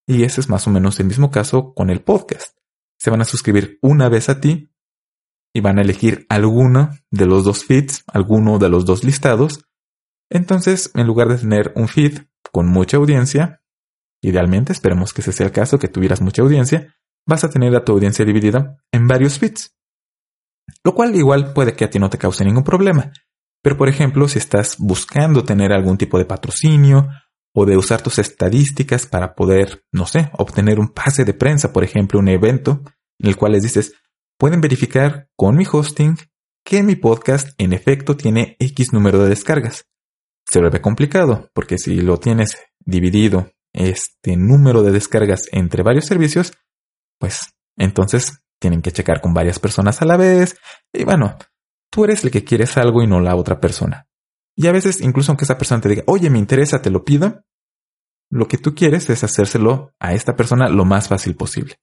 Y 0.07 0.25
ese 0.25 0.41
es 0.41 0.49
más 0.49 0.67
o 0.67 0.71
menos 0.71 0.99
el 1.01 1.07
mismo 1.07 1.31
caso 1.31 1.75
con 1.75 1.91
el 1.91 2.03
podcast. 2.03 2.57
Se 2.99 3.11
van 3.11 3.21
a 3.21 3.25
suscribir 3.27 3.79
una 3.83 4.09
vez 4.09 4.29
a 4.29 4.41
ti 4.41 4.73
y 5.55 5.61
van 5.61 5.79
a 5.79 5.83
elegir 5.83 6.27
alguno 6.29 6.91
de 7.11 7.27
los 7.27 7.45
dos 7.45 7.65
feeds, 7.65 8.05
alguno 8.07 8.59
de 8.59 8.69
los 8.69 8.85
dos 8.85 9.05
listados. 9.05 9.65
Entonces, 10.31 10.91
en 10.95 11.07
lugar 11.07 11.29
de 11.29 11.39
tener 11.39 11.73
un 11.77 11.89
feed 11.89 12.21
con 12.53 12.69
mucha 12.69 12.97
audiencia, 12.97 13.62
idealmente 14.23 14.73
esperemos 14.73 15.13
que 15.13 15.21
ese 15.21 15.33
sea 15.33 15.47
el 15.47 15.53
caso, 15.53 15.79
que 15.79 15.89
tuvieras 15.89 16.21
mucha 16.21 16.43
audiencia, 16.43 16.95
vas 17.27 17.45
a 17.45 17.51
tener 17.51 17.75
a 17.77 17.85
tu 17.85 17.93
audiencia 17.93 18.25
dividida 18.25 18.77
en 18.93 19.07
varios 19.07 19.39
feeds. 19.39 19.75
Lo 20.85 20.95
cual 20.95 21.15
igual 21.15 21.53
puede 21.53 21.75
que 21.75 21.85
a 21.85 21.91
ti 21.91 21.99
no 21.99 22.09
te 22.09 22.19
cause 22.19 22.45
ningún 22.45 22.65
problema. 22.65 23.13
Pero 23.63 23.77
por 23.77 23.89
ejemplo, 23.89 24.29
si 24.29 24.39
estás 24.39 24.77
buscando 24.79 25.45
tener 25.45 25.73
algún 25.73 25.99
tipo 25.99 26.19
de 26.19 26.25
patrocinio 26.25 27.09
o 27.55 27.67
de 27.67 27.77
usar 27.77 28.03
tus 28.03 28.19
estadísticas 28.19 29.07
para 29.07 29.35
poder, 29.35 29.85
no 29.93 30.07
sé, 30.07 30.31
obtener 30.39 30.81
un 30.81 30.89
pase 30.89 31.25
de 31.25 31.35
prensa, 31.35 31.73
por 31.73 31.85
ejemplo, 31.85 32.19
un 32.19 32.29
evento 32.29 32.83
en 33.19 33.29
el 33.29 33.37
cual 33.37 33.53
les 33.53 33.63
dices, 33.63 33.95
pueden 34.39 34.61
verificar 34.61 35.29
con 35.37 35.57
mi 35.57 35.65
hosting 35.71 36.17
que 36.65 36.83
mi 36.83 36.97
podcast 36.97 37.51
en 37.59 37.73
efecto 37.73 38.17
tiene 38.17 38.57
X 38.59 38.93
número 38.93 39.23
de 39.23 39.29
descargas. 39.29 39.85
Se 40.47 40.61
vuelve 40.61 40.81
complicado, 40.81 41.51
porque 41.55 41.79
si 41.79 42.01
lo 42.01 42.19
tienes 42.19 42.57
dividido 42.81 43.53
este 43.73 44.37
número 44.37 44.83
de 44.83 44.93
descargas 44.93 45.49
entre 45.53 45.83
varios 45.83 46.07
servicios, 46.07 46.53
pues 47.19 47.55
entonces 47.77 48.43
tienen 48.61 48.83
que 48.83 48.93
checar 48.93 49.21
con 49.21 49.35
varias 49.35 49.59
personas 49.59 50.03
a 50.03 50.05
la 50.05 50.17
vez. 50.17 50.57
Y 50.93 51.05
bueno, 51.05 51.37
tú 51.91 52.05
eres 52.05 52.25
el 52.25 52.31
que 52.31 52.45
quieres 52.45 52.77
algo 52.77 53.03
y 53.03 53.07
no 53.07 53.21
la 53.21 53.37
otra 53.37 53.61
persona. 53.61 54.09
Y 54.55 54.67
a 54.67 54.73
veces, 54.73 55.01
incluso 55.01 55.33
aunque 55.33 55.45
esa 55.45 55.59
persona 55.59 55.81
te 55.81 55.89
diga, 55.89 56.05
oye, 56.07 56.31
me 56.31 56.39
interesa, 56.39 56.83
te 56.83 56.91
lo 56.91 57.05
pido, 57.05 57.45
lo 58.31 58.49
que 58.49 58.59
tú 58.59 58.75
quieres 58.75 59.09
es 59.11 59.25
hacérselo 59.25 59.93
a 59.99 60.13
esta 60.15 60.37
persona 60.37 60.69
lo 60.69 60.85
más 60.85 61.09
fácil 61.09 61.37
posible. 61.37 61.77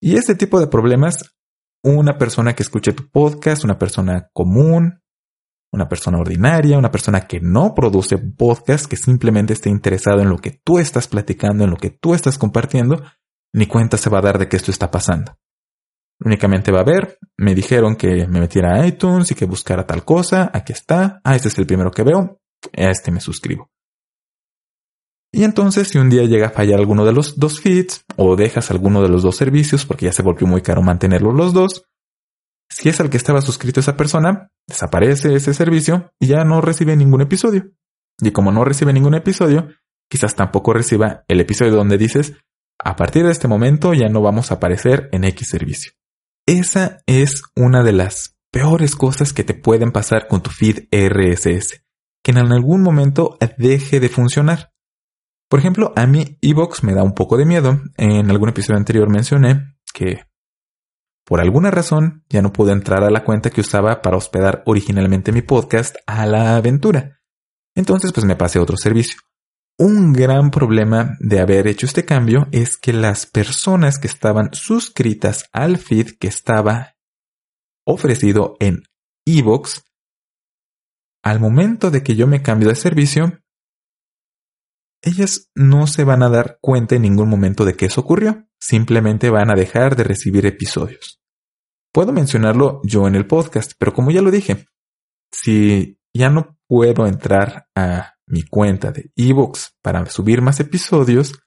Y 0.00 0.16
este 0.16 0.34
tipo 0.34 0.58
de 0.58 0.66
problemas, 0.66 1.34
una 1.82 2.18
persona 2.18 2.54
que 2.54 2.62
escuche 2.62 2.92
tu 2.92 3.08
podcast, 3.10 3.64
una 3.64 3.78
persona 3.78 4.28
común, 4.32 5.01
una 5.72 5.88
persona 5.88 6.18
ordinaria, 6.18 6.78
una 6.78 6.90
persona 6.90 7.22
que 7.26 7.40
no 7.40 7.74
produce 7.74 8.18
podcast, 8.18 8.86
que 8.86 8.96
simplemente 8.96 9.54
esté 9.54 9.70
interesado 9.70 10.20
en 10.20 10.28
lo 10.28 10.36
que 10.38 10.60
tú 10.62 10.78
estás 10.78 11.08
platicando, 11.08 11.64
en 11.64 11.70
lo 11.70 11.76
que 11.76 11.90
tú 11.90 12.14
estás 12.14 12.38
compartiendo, 12.38 13.02
ni 13.54 13.66
cuenta 13.66 13.96
se 13.96 14.10
va 14.10 14.18
a 14.18 14.22
dar 14.22 14.38
de 14.38 14.48
que 14.48 14.56
esto 14.56 14.70
está 14.70 14.90
pasando. 14.90 15.36
Únicamente 16.24 16.70
va 16.70 16.80
a 16.80 16.84
ver, 16.84 17.18
me 17.36 17.54
dijeron 17.54 17.96
que 17.96 18.26
me 18.28 18.40
metiera 18.40 18.74
a 18.74 18.86
iTunes 18.86 19.30
y 19.30 19.34
que 19.34 19.46
buscara 19.46 19.86
tal 19.86 20.04
cosa, 20.04 20.50
aquí 20.52 20.72
está, 20.72 21.20
ah, 21.24 21.34
este 21.34 21.48
es 21.48 21.58
el 21.58 21.66
primero 21.66 21.90
que 21.90 22.04
veo, 22.04 22.38
a 22.76 22.90
este 22.90 23.10
me 23.10 23.20
suscribo. 23.20 23.70
Y 25.34 25.44
entonces 25.44 25.88
si 25.88 25.98
un 25.98 26.10
día 26.10 26.24
llega 26.24 26.48
a 26.48 26.50
fallar 26.50 26.78
alguno 26.78 27.06
de 27.06 27.12
los 27.14 27.38
dos 27.38 27.60
feeds 27.60 28.04
o 28.16 28.36
dejas 28.36 28.70
alguno 28.70 29.02
de 29.02 29.08
los 29.08 29.22
dos 29.22 29.36
servicios 29.36 29.86
porque 29.86 30.04
ya 30.04 30.12
se 30.12 30.22
volvió 30.22 30.46
muy 30.46 30.60
caro 30.60 30.82
mantenerlos 30.82 31.34
los 31.34 31.54
dos, 31.54 31.86
si 32.72 32.88
es 32.88 33.00
al 33.00 33.10
que 33.10 33.18
estaba 33.18 33.42
suscrito 33.42 33.80
esa 33.80 33.96
persona, 33.96 34.50
desaparece 34.66 35.34
ese 35.34 35.52
servicio 35.52 36.10
y 36.18 36.28
ya 36.28 36.44
no 36.44 36.60
recibe 36.62 36.96
ningún 36.96 37.20
episodio. 37.20 37.70
Y 38.18 38.30
como 38.30 38.50
no 38.50 38.64
recibe 38.64 38.92
ningún 38.92 39.14
episodio, 39.14 39.68
quizás 40.08 40.34
tampoco 40.34 40.72
reciba 40.72 41.24
el 41.28 41.40
episodio 41.40 41.72
donde 41.72 41.98
dices, 41.98 42.34
a 42.82 42.96
partir 42.96 43.24
de 43.24 43.30
este 43.30 43.46
momento 43.46 43.92
ya 43.92 44.08
no 44.08 44.22
vamos 44.22 44.50
a 44.50 44.54
aparecer 44.54 45.10
en 45.12 45.24
X 45.24 45.48
servicio. 45.50 45.92
Esa 46.46 47.02
es 47.06 47.42
una 47.54 47.82
de 47.82 47.92
las 47.92 48.36
peores 48.50 48.96
cosas 48.96 49.32
que 49.32 49.44
te 49.44 49.54
pueden 49.54 49.92
pasar 49.92 50.26
con 50.26 50.42
tu 50.42 50.50
feed 50.50 50.88
RSS, 50.90 51.84
que 52.24 52.30
en 52.30 52.38
algún 52.38 52.82
momento 52.82 53.36
deje 53.58 54.00
de 54.00 54.08
funcionar. 54.08 54.72
Por 55.48 55.60
ejemplo, 55.60 55.92
a 55.94 56.06
mí 56.06 56.38
Evox 56.40 56.82
me 56.82 56.94
da 56.94 57.02
un 57.02 57.12
poco 57.12 57.36
de 57.36 57.44
miedo. 57.44 57.82
En 57.98 58.30
algún 58.30 58.48
episodio 58.48 58.78
anterior 58.78 59.10
mencioné 59.10 59.76
que 59.92 60.24
por 61.32 61.40
alguna 61.40 61.70
razón 61.70 62.26
ya 62.28 62.42
no 62.42 62.52
pude 62.52 62.72
entrar 62.72 63.02
a 63.04 63.10
la 63.10 63.24
cuenta 63.24 63.48
que 63.48 63.62
usaba 63.62 64.02
para 64.02 64.18
hospedar 64.18 64.62
originalmente 64.66 65.32
mi 65.32 65.40
podcast 65.40 65.96
a 66.06 66.26
la 66.26 66.56
aventura. 66.56 67.22
Entonces 67.74 68.12
pues 68.12 68.26
me 68.26 68.36
pasé 68.36 68.58
a 68.58 68.62
otro 68.62 68.76
servicio. 68.76 69.18
Un 69.78 70.12
gran 70.12 70.50
problema 70.50 71.16
de 71.20 71.40
haber 71.40 71.68
hecho 71.68 71.86
este 71.86 72.04
cambio 72.04 72.48
es 72.52 72.76
que 72.76 72.92
las 72.92 73.24
personas 73.24 73.98
que 73.98 74.08
estaban 74.08 74.50
suscritas 74.52 75.48
al 75.54 75.78
feed 75.78 76.18
que 76.20 76.28
estaba 76.28 76.96
ofrecido 77.86 78.58
en 78.60 78.82
Evox, 79.24 79.86
al 81.22 81.40
momento 81.40 81.90
de 81.90 82.02
que 82.02 82.14
yo 82.14 82.26
me 82.26 82.42
cambio 82.42 82.68
de 82.68 82.74
servicio, 82.74 83.40
ellas 85.00 85.50
no 85.54 85.86
se 85.86 86.04
van 86.04 86.22
a 86.22 86.28
dar 86.28 86.58
cuenta 86.60 86.94
en 86.96 87.02
ningún 87.02 87.30
momento 87.30 87.64
de 87.64 87.74
que 87.74 87.86
eso 87.86 88.02
ocurrió. 88.02 88.46
Simplemente 88.60 89.30
van 89.30 89.50
a 89.50 89.54
dejar 89.54 89.96
de 89.96 90.04
recibir 90.04 90.44
episodios. 90.44 91.21
Puedo 91.92 92.12
mencionarlo 92.12 92.80
yo 92.84 93.06
en 93.06 93.14
el 93.14 93.26
podcast, 93.26 93.72
pero 93.78 93.92
como 93.92 94.10
ya 94.10 94.22
lo 94.22 94.30
dije, 94.30 94.66
si 95.30 95.98
ya 96.14 96.30
no 96.30 96.58
puedo 96.66 97.06
entrar 97.06 97.66
a 97.76 98.14
mi 98.26 98.44
cuenta 98.44 98.92
de 98.92 99.10
ebooks 99.14 99.76
para 99.82 100.04
subir 100.06 100.40
más 100.40 100.58
episodios, 100.58 101.38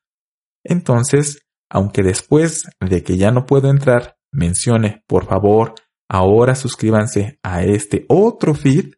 entonces, 0.64 1.48
aunque 1.70 2.04
después 2.04 2.66
de 2.80 3.04
que 3.04 3.18
ya 3.18 3.32
no 3.32 3.46
puedo 3.46 3.70
entrar, 3.70 4.18
mencione, 4.32 5.04
por 5.08 5.26
favor, 5.26 5.74
ahora 6.08 6.54
suscríbanse 6.54 7.40
a 7.42 7.64
este 7.64 8.06
otro 8.08 8.54
feed, 8.54 8.94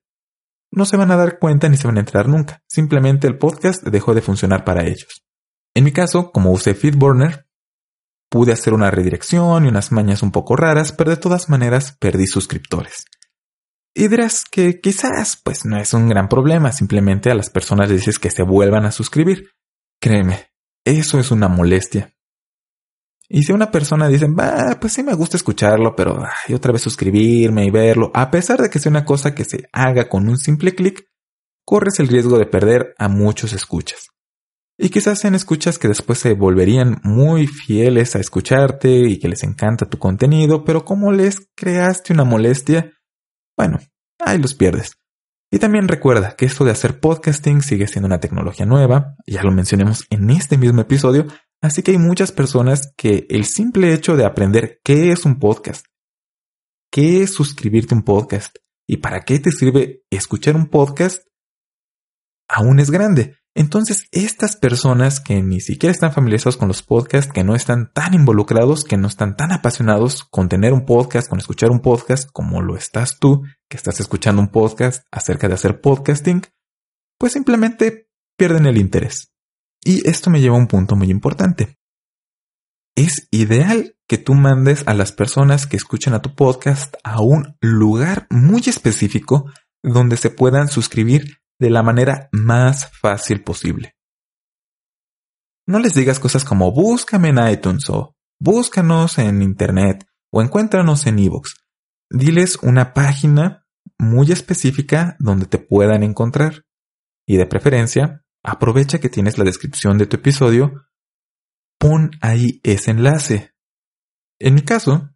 no 0.72 0.86
se 0.86 0.98
van 0.98 1.12
a 1.12 1.16
dar 1.18 1.40
cuenta 1.40 1.70
ni 1.70 1.78
se 1.78 1.88
van 1.88 1.98
a 1.98 2.02
entrar 2.02 2.28
nunca. 2.28 2.62
Simplemente 2.68 3.26
el 3.28 3.38
podcast 3.38 3.84
dejó 3.84 4.14
de 4.14 4.22
funcionar 4.22 4.66
para 4.66 4.86
ellos. 4.86 5.26
En 5.74 5.86
mi 5.86 5.92
caso, 5.92 6.32
como 6.32 6.52
usé 6.52 6.74
FeedBurner, 6.74 7.47
pude 8.30 8.54
hacer 8.54 8.74
una 8.74 8.92
redirección 8.92 9.66
y 9.66 9.70
unas 9.70 9.92
mañas 9.92 10.24
un 10.24 10.32
poco 10.32 10.56
raras, 10.56 10.92
pero 10.92 11.12
de 11.12 11.18
todas 11.18 11.50
maneras 11.50 11.96
perdí 12.00 12.28
suscriptores. 12.28 13.06
Y 13.94 14.10
dirás 14.10 14.44
que 14.50 14.80
quizás 14.80 15.42
pues 15.44 15.66
no 15.66 15.78
es 15.78 15.94
un 15.94 16.08
gran 16.08 16.30
problema, 16.30 16.72
simplemente 16.72 17.32
a 17.32 17.36
las 17.36 17.50
personas 17.50 17.90
les 17.90 18.02
dices 18.02 18.20
que 18.20 18.30
se 18.30 18.44
vuelvan 18.44 18.86
a 18.86 18.92
suscribir. 18.92 19.50
Créeme, 20.00 20.52
eso 20.86 21.20
es 21.20 21.32
una 21.32 21.48
molestia. 21.48 22.14
Y 23.30 23.44
si 23.44 23.52
una 23.52 23.72
persona 23.72 24.08
dice, 24.08 24.28
bah, 24.30 24.78
pues 24.80 24.94
sí 24.94 25.04
me 25.04 25.14
gusta 25.14 25.36
escucharlo, 25.36 25.96
pero 25.96 26.18
ay, 26.24 26.54
otra 26.54 26.72
vez 26.72 26.82
suscribirme 26.82 27.66
y 27.66 27.72
verlo, 27.72 28.12
a 28.14 28.32
pesar 28.32 28.62
de 28.62 28.70
que 28.70 28.80
sea 28.80 28.90
una 28.90 29.04
cosa 29.04 29.36
que 29.36 29.44
se 29.44 29.68
haga 29.74 30.08
con 30.08 30.30
un 30.30 30.38
simple 30.38 30.76
clic, 30.76 31.10
corres 31.66 32.00
el 32.00 32.08
riesgo 32.08 32.38
de 32.38 32.46
perder 32.46 32.94
a 32.98 33.10
muchos 33.10 33.52
escuchas. 33.52 34.08
Y 34.78 34.90
quizás 34.90 35.20
sean 35.20 35.34
escuchas 35.34 35.80
que 35.80 35.88
después 35.88 36.20
se 36.20 36.34
volverían 36.34 37.02
muy 37.04 37.48
fieles 37.48 38.16
a 38.16 38.20
escucharte 38.20 39.10
y 39.10 39.18
que 39.18 39.28
les 39.28 39.44
encanta 39.44 39.90
tu 39.90 39.98
contenido, 39.98 40.64
pero 40.64 40.86
como 40.86 41.12
les 41.12 41.50
creaste 41.56 42.14
una 42.14 42.26
molestia, 42.26 42.94
bueno, 43.58 43.80
ahí 44.20 44.38
los 44.38 44.54
pierdes. 44.54 44.94
Y 45.52 45.60
también 45.60 45.88
recuerda 45.88 46.36
que 46.36 46.46
esto 46.46 46.64
de 46.64 46.72
hacer 46.72 47.00
podcasting 47.00 47.62
sigue 47.62 47.88
siendo 47.88 48.06
una 48.06 48.20
tecnología 48.20 48.66
nueva, 48.66 49.16
ya 49.26 49.44
lo 49.44 49.52
mencionemos 49.52 50.06
en 50.10 50.30
este 50.30 50.58
mismo 50.58 50.82
episodio, 50.82 51.26
así 51.62 51.82
que 51.82 51.92
hay 51.92 51.98
muchas 51.98 52.32
personas 52.32 52.94
que 52.96 53.26
el 53.30 53.46
simple 53.46 53.94
hecho 53.94 54.16
de 54.16 54.26
aprender 54.26 54.80
qué 54.84 55.12
es 55.12 55.26
un 55.26 55.40
podcast, 55.40 55.86
qué 56.92 57.24
es 57.24 57.34
suscribirte 57.34 57.96
a 57.96 57.98
un 57.98 58.04
podcast 58.04 58.58
y 58.86 58.98
para 58.98 59.22
qué 59.22 59.40
te 59.40 59.52
sirve 59.52 60.04
escuchar 60.12 60.56
un 60.56 60.68
podcast, 60.68 61.26
aún 62.48 62.80
es 62.80 62.92
grande. 62.92 63.38
Entonces, 63.58 64.08
estas 64.12 64.56
personas 64.56 65.20
que 65.20 65.42
ni 65.42 65.62
siquiera 65.62 65.92
están 65.92 66.14
familiarizados 66.14 66.58
con 66.58 66.68
los 66.68 66.84
podcasts, 66.84 67.34
que 67.34 67.44
no 67.44 67.56
están 67.56 67.92
tan 67.92 68.14
involucrados, 68.14 68.84
que 68.84 68.98
no 68.98 69.08
están 69.08 69.36
tan 69.36 69.52
apasionados 69.52 70.24
con 70.26 70.48
tener 70.48 70.74
un 70.74 70.86
podcast, 70.86 71.28
con 71.28 71.40
escuchar 71.40 71.72
un 71.72 71.80
podcast, 71.80 72.30
como 72.32 72.62
lo 72.62 72.78
estás 72.78 73.18
tú, 73.18 73.42
que 73.68 73.76
estás 73.76 74.00
escuchando 74.00 74.44
un 74.44 74.50
podcast 74.50 75.08
acerca 75.10 75.48
de 75.48 75.56
hacer 75.56 75.82
podcasting, 75.82 76.44
pues 77.18 77.34
simplemente 77.34 78.12
pierden 78.38 78.68
el 78.68 78.78
interés. 78.78 79.34
Y 79.84 80.08
esto 80.08 80.30
me 80.30 80.40
lleva 80.40 80.56
a 80.56 80.60
un 80.60 80.68
punto 80.68 80.96
muy 80.96 81.10
importante. 81.10 81.80
Es 82.96 83.28
ideal 83.32 83.96
que 84.08 84.20
tú 84.20 84.36
mandes 84.36 84.84
a 84.86 84.94
las 84.94 85.12
personas 85.12 85.66
que 85.66 85.78
escuchan 85.78 86.14
a 86.14 86.22
tu 86.22 86.36
podcast 86.36 86.94
a 87.04 87.22
un 87.22 87.58
lugar 87.60 88.28
muy 88.30 88.62
específico 88.68 89.52
donde 89.82 90.16
se 90.16 90.30
puedan 90.30 90.68
suscribir 90.68 91.40
de 91.60 91.70
la 91.70 91.84
manera 91.84 92.30
más 92.32 92.92
fácil 93.00 93.44
posible. 93.44 93.96
No 95.68 95.80
les 95.80 95.94
digas 95.94 96.20
cosas 96.20 96.46
como 96.46 96.72
búscame 96.72 97.30
en 97.30 97.50
iTunes 97.50 97.90
o 97.90 98.16
búscanos 98.40 99.18
en 99.18 99.42
Internet 99.42 100.08
o 100.32 100.42
encuéntranos 100.42 101.06
en 101.08 101.20
iVoox. 101.20 101.56
Diles 102.10 102.58
una 102.62 102.94
página 102.94 103.66
muy 103.98 104.32
específica 104.32 105.16
donde 105.20 105.46
te 105.46 105.58
puedan 105.58 106.04
encontrar. 106.04 106.64
Y 107.26 107.38
de 107.38 107.46
preferencia, 107.46 108.24
aprovecha 108.44 109.00
que 109.00 109.10
tienes 109.10 109.38
la 109.38 109.44
descripción 109.44 109.98
de 109.98 110.06
tu 110.06 110.16
episodio, 110.16 110.88
pon 111.78 112.12
ahí 112.22 112.62
ese 112.64 112.92
enlace. 112.92 113.54
En 114.40 114.56
mi 114.56 114.62
caso, 114.62 115.10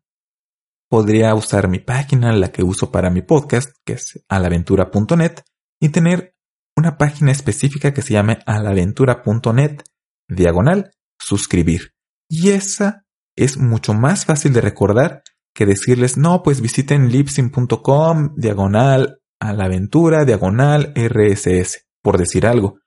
podría 0.90 1.34
usar 1.36 1.70
mi 1.70 1.80
página, 1.80 2.34
la 2.34 2.52
que 2.52 2.64
uso 2.64 2.92
para 2.92 3.10
mi 3.10 3.22
podcast, 3.22 3.74
que 3.86 3.94
es 3.94 4.26
alaventura.net, 4.28 5.40
y 5.82 5.90
tener 5.90 6.36
una 6.78 6.98
página 6.98 7.32
específica 7.32 7.94
que 7.94 8.02
se 8.02 8.14
llame 8.14 8.40
alaventura.net 8.46 9.82
diagonal 10.30 10.92
suscribir. 11.20 11.94
Y 12.30 12.52
esa 12.52 13.06
es 13.36 13.58
mucho 13.58 13.94
más 13.94 14.26
fácil 14.26 14.54
de 14.54 14.62
recordar 14.62 15.24
que 15.54 15.66
decirles, 15.66 16.18
no, 16.18 16.44
pues 16.44 16.62
visiten 16.62 17.10
lipsin.com 17.10 18.36
diagonal 18.38 19.20
a 19.42 19.54
la 19.54 19.66
aventura 19.66 20.24
diagonal 20.24 20.94
RSS, 20.96 21.88
por 22.02 22.18
decir 22.18 22.46
algo. 22.46 22.80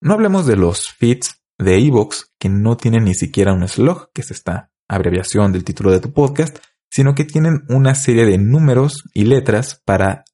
No 0.00 0.14
hablemos 0.14 0.46
de 0.46 0.56
los 0.56 0.88
feeds 0.88 1.42
de 1.58 1.78
iVoox 1.80 2.26
que 2.38 2.48
no 2.48 2.76
tienen 2.76 3.04
ni 3.04 3.14
siquiera 3.14 3.52
un 3.52 3.66
slug, 3.66 4.10
que 4.12 4.22
es 4.22 4.30
esta 4.30 4.70
abreviación 4.88 5.52
del 5.52 5.64
título 5.64 5.90
de 5.90 6.00
tu 6.00 6.12
podcast, 6.12 6.58
sino 6.90 7.14
que 7.14 7.24
tienen 7.24 7.64
una 7.68 7.94
serie 7.94 8.24
de 8.24 8.38
números 8.38 9.04
y 9.12 9.24
letras 9.24 9.82
para 9.84 10.24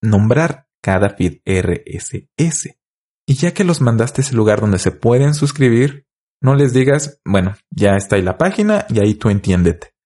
nombrar 0.00 0.65
cada 0.86 1.10
feed 1.10 1.40
RSS. 1.44 2.78
Y 3.26 3.34
ya 3.34 3.52
que 3.52 3.64
los 3.64 3.80
mandaste 3.80 4.20
a 4.20 4.24
ese 4.24 4.36
lugar 4.36 4.60
donde 4.60 4.78
se 4.78 4.92
pueden 4.92 5.34
suscribir, 5.34 6.06
no 6.40 6.54
les 6.54 6.72
digas, 6.72 7.20
bueno, 7.24 7.56
ya 7.70 7.96
está 7.96 8.14
ahí 8.14 8.22
la 8.22 8.38
página 8.38 8.86
y 8.88 9.00
ahí 9.00 9.16
tú 9.16 9.28
entiéndete. 9.28 9.96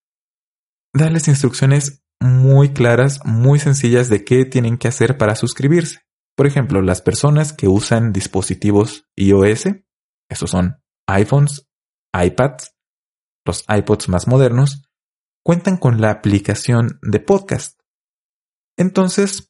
Darles 0.95 1.29
instrucciones 1.29 2.03
muy 2.19 2.73
claras, 2.73 3.21
muy 3.27 3.59
sencillas 3.59 4.09
de 4.09 4.25
qué 4.25 4.47
tienen 4.47 4.79
que 4.79 4.89
hacer 4.89 5.19
para 5.19 5.37
suscribirse. 5.37 6.01
Por 6.35 6.47
ejemplo, 6.47 6.81
las 6.81 7.03
personas 7.03 7.53
que 7.53 7.69
usan 7.69 8.15
dispositivos 8.15 9.07
iOS, 9.17 9.67
esos 10.31 10.49
son 10.49 10.83
iPhones, 11.07 11.69
iPads, 12.15 12.75
los 13.45 13.67
iPods 13.69 14.09
más 14.09 14.27
modernos, 14.27 14.83
cuentan 15.45 15.77
con 15.77 16.01
la 16.01 16.11
aplicación 16.11 16.99
de 17.03 17.21
podcast. 17.21 17.79
Entonces, 18.79 19.50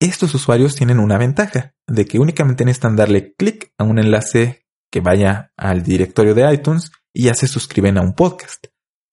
estos 0.00 0.34
usuarios 0.34 0.74
tienen 0.74 0.98
una 0.98 1.18
ventaja 1.18 1.74
de 1.86 2.06
que 2.06 2.18
únicamente 2.18 2.64
necesitan 2.64 2.96
darle 2.96 3.34
clic 3.34 3.72
a 3.78 3.84
un 3.84 3.98
enlace 3.98 4.66
que 4.90 5.00
vaya 5.00 5.52
al 5.56 5.82
directorio 5.82 6.34
de 6.34 6.52
iTunes 6.52 6.92
y 7.12 7.24
ya 7.24 7.34
se 7.34 7.46
suscriben 7.46 7.98
a 7.98 8.02
un 8.02 8.14
podcast. 8.14 8.66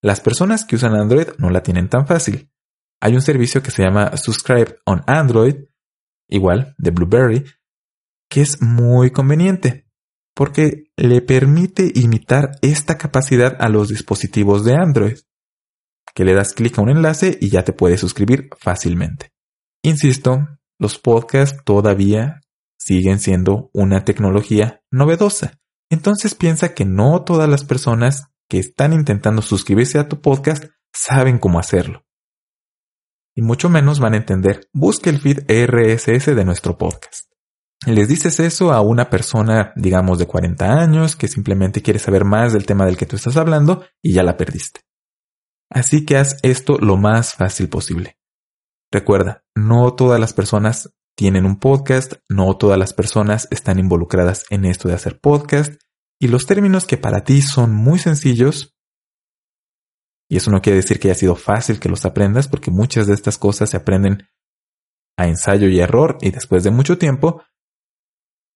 Las 0.03 0.19
personas 0.19 0.65
que 0.65 0.75
usan 0.75 0.95
Android 0.95 1.27
no 1.37 1.49
la 1.49 1.63
tienen 1.63 1.89
tan 1.89 2.07
fácil. 2.07 2.51
Hay 3.01 3.15
un 3.15 3.21
servicio 3.21 3.63
que 3.63 3.71
se 3.71 3.83
llama 3.83 4.15
Subscribe 4.17 4.77
on 4.85 5.03
Android, 5.07 5.55
igual 6.27 6.75
de 6.77 6.91
Blueberry, 6.91 7.45
que 8.29 8.41
es 8.41 8.61
muy 8.61 9.11
conveniente 9.11 9.91
porque 10.33 10.85
le 10.95 11.21
permite 11.21 11.91
imitar 11.93 12.51
esta 12.61 12.97
capacidad 12.97 13.57
a 13.59 13.69
los 13.69 13.89
dispositivos 13.89 14.63
de 14.63 14.75
Android, 14.75 15.17
que 16.13 16.25
le 16.25 16.33
das 16.33 16.53
clic 16.53 16.77
a 16.77 16.81
un 16.81 16.89
enlace 16.89 17.37
y 17.39 17.49
ya 17.49 17.63
te 17.63 17.73
puedes 17.73 17.99
suscribir 17.99 18.49
fácilmente. 18.57 19.31
Insisto, 19.83 20.47
los 20.81 20.97
podcasts 20.97 21.63
todavía 21.63 22.41
siguen 22.75 23.19
siendo 23.19 23.69
una 23.71 24.03
tecnología 24.03 24.81
novedosa. 24.89 25.59
Entonces 25.91 26.33
piensa 26.33 26.73
que 26.73 26.85
no 26.85 27.23
todas 27.23 27.47
las 27.47 27.63
personas 27.63 28.25
que 28.49 28.57
están 28.57 28.91
intentando 28.91 29.43
suscribirse 29.43 29.99
a 29.99 30.07
tu 30.07 30.21
podcast 30.21 30.65
saben 30.91 31.37
cómo 31.37 31.59
hacerlo. 31.59 32.03
Y 33.35 33.43
mucho 33.43 33.69
menos 33.69 33.99
van 33.99 34.15
a 34.15 34.17
entender, 34.17 34.69
busque 34.73 35.11
el 35.11 35.19
feed 35.19 35.43
RSS 35.47 36.35
de 36.35 36.45
nuestro 36.45 36.79
podcast. 36.79 37.29
Les 37.85 38.07
dices 38.07 38.39
eso 38.39 38.73
a 38.73 38.81
una 38.81 39.11
persona, 39.11 39.73
digamos, 39.75 40.17
de 40.17 40.25
40 40.25 40.65
años, 40.65 41.15
que 41.15 41.27
simplemente 41.27 41.83
quiere 41.83 41.99
saber 41.99 42.25
más 42.25 42.53
del 42.53 42.65
tema 42.65 42.87
del 42.87 42.97
que 42.97 43.05
tú 43.05 43.17
estás 43.17 43.37
hablando 43.37 43.85
y 44.01 44.13
ya 44.13 44.23
la 44.23 44.35
perdiste. 44.35 44.81
Así 45.69 46.05
que 46.05 46.17
haz 46.17 46.37
esto 46.41 46.79
lo 46.79 46.97
más 46.97 47.35
fácil 47.35 47.69
posible. 47.69 48.17
Recuerda, 48.91 49.45
no 49.55 49.93
todas 49.95 50.19
las 50.19 50.33
personas 50.33 50.93
tienen 51.15 51.45
un 51.45 51.59
podcast, 51.59 52.15
no 52.29 52.57
todas 52.57 52.77
las 52.77 52.93
personas 52.93 53.47
están 53.51 53.79
involucradas 53.79 54.45
en 54.49 54.65
esto 54.65 54.87
de 54.87 54.95
hacer 54.95 55.19
podcast, 55.19 55.81
y 56.19 56.27
los 56.27 56.45
términos 56.45 56.85
que 56.85 56.97
para 56.97 57.23
ti 57.23 57.41
son 57.41 57.73
muy 57.73 57.99
sencillos, 57.99 58.75
y 60.29 60.37
eso 60.37 60.49
no 60.49 60.61
quiere 60.61 60.77
decir 60.77 60.99
que 60.99 61.09
haya 61.09 61.19
sido 61.19 61.35
fácil 61.35 61.79
que 61.79 61.89
los 61.89 62.05
aprendas, 62.05 62.47
porque 62.47 62.71
muchas 62.71 63.07
de 63.07 63.13
estas 63.13 63.37
cosas 63.37 63.69
se 63.69 63.77
aprenden 63.77 64.29
a 65.17 65.27
ensayo 65.27 65.67
y 65.67 65.79
error 65.79 66.17
y 66.21 66.31
después 66.31 66.63
de 66.63 66.71
mucho 66.71 66.97
tiempo, 66.97 67.43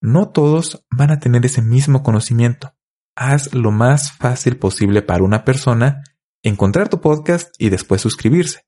no 0.01 0.29
todos 0.29 0.85
van 0.89 1.11
a 1.11 1.19
tener 1.19 1.45
ese 1.45 1.61
mismo 1.61 2.01
conocimiento. 2.01 2.73
Haz 3.17 3.53
lo 3.53 3.71
más 3.71 4.13
fácil 4.13 4.57
posible 4.57 5.01
para 5.01 5.23
una 5.23 5.43
persona 5.43 6.03
encontrar 6.43 6.89
tu 6.89 7.01
podcast 7.01 7.53
y 7.57 7.69
después 7.69 8.01
suscribirse. 8.01 8.61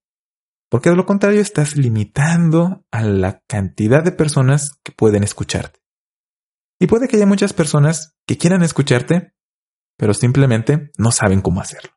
Porque 0.70 0.90
de 0.90 0.96
lo 0.96 1.06
contrario 1.06 1.42
estás 1.42 1.78
limitando 1.78 2.86
a 2.92 3.04
la 3.04 3.42
cantidad 3.48 4.04
de 4.04 4.12
personas 4.12 4.72
que 4.84 4.92
pueden 4.92 5.24
escucharte. 5.24 5.80
Y 6.80 6.88
puede 6.88 7.08
que 7.08 7.16
haya 7.16 7.26
muchas 7.26 7.54
personas 7.54 8.16
que 8.28 8.38
quieran 8.38 8.64
escucharte, 8.64 9.34
pero 9.98 10.14
simplemente 10.14 10.92
no 10.98 11.12
saben 11.12 11.42
cómo 11.42 11.62
hacerlo. 11.62 11.92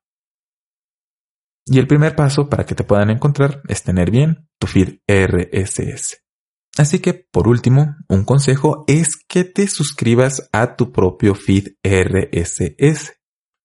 Y 1.66 1.78
el 1.78 1.87
primer 1.87 2.16
paso 2.16 2.48
para 2.48 2.64
que 2.64 2.74
te 2.74 2.85
puedan 2.85 3.11
encontrar 3.11 3.62
es 3.68 3.83
tener 3.83 4.11
bien 4.11 4.48
tu 4.59 4.66
feed 4.66 5.00
RSS. 5.06 6.22
Así 6.78 7.00
que, 7.00 7.14
por 7.14 7.48
último, 7.48 7.96
un 8.09 8.24
consejo 8.24 8.85
es 8.87 9.16
que 9.28 9.44
te 9.44 9.66
suscribas 9.66 10.48
a 10.52 10.76
tu 10.76 10.92
propio 10.92 11.35
feed 11.35 11.74
RSS. 11.85 13.19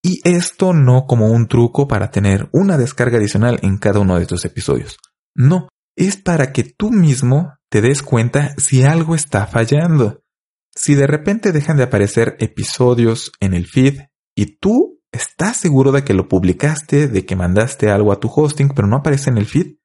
Y 0.07 0.21
esto 0.23 0.71
no 0.71 1.07
como 1.07 1.31
un 1.31 1.47
truco 1.47 1.87
para 1.87 2.11
tener 2.11 2.47
una 2.51 2.77
descarga 2.77 3.17
adicional 3.17 3.57
en 3.63 3.79
cada 3.79 4.01
uno 4.01 4.17
de 4.17 4.21
estos 4.21 4.45
episodios. 4.45 4.99
No, 5.33 5.67
es 5.95 6.15
para 6.15 6.53
que 6.53 6.63
tú 6.63 6.91
mismo 6.91 7.55
te 7.71 7.81
des 7.81 8.03
cuenta 8.03 8.53
si 8.59 8.83
algo 8.83 9.15
está 9.15 9.47
fallando. 9.47 10.21
Si 10.75 10.93
de 10.93 11.07
repente 11.07 11.51
dejan 11.51 11.77
de 11.77 11.83
aparecer 11.85 12.35
episodios 12.37 13.31
en 13.39 13.55
el 13.55 13.65
feed 13.65 14.01
y 14.35 14.57
tú 14.57 15.01
estás 15.11 15.57
seguro 15.57 15.91
de 15.91 16.03
que 16.03 16.13
lo 16.13 16.27
publicaste, 16.27 17.07
de 17.07 17.25
que 17.25 17.35
mandaste 17.35 17.89
algo 17.89 18.11
a 18.11 18.19
tu 18.19 18.29
hosting, 18.31 18.69
pero 18.75 18.87
no 18.87 18.97
aparece 18.97 19.31
en 19.31 19.39
el 19.39 19.47
feed, 19.47 19.77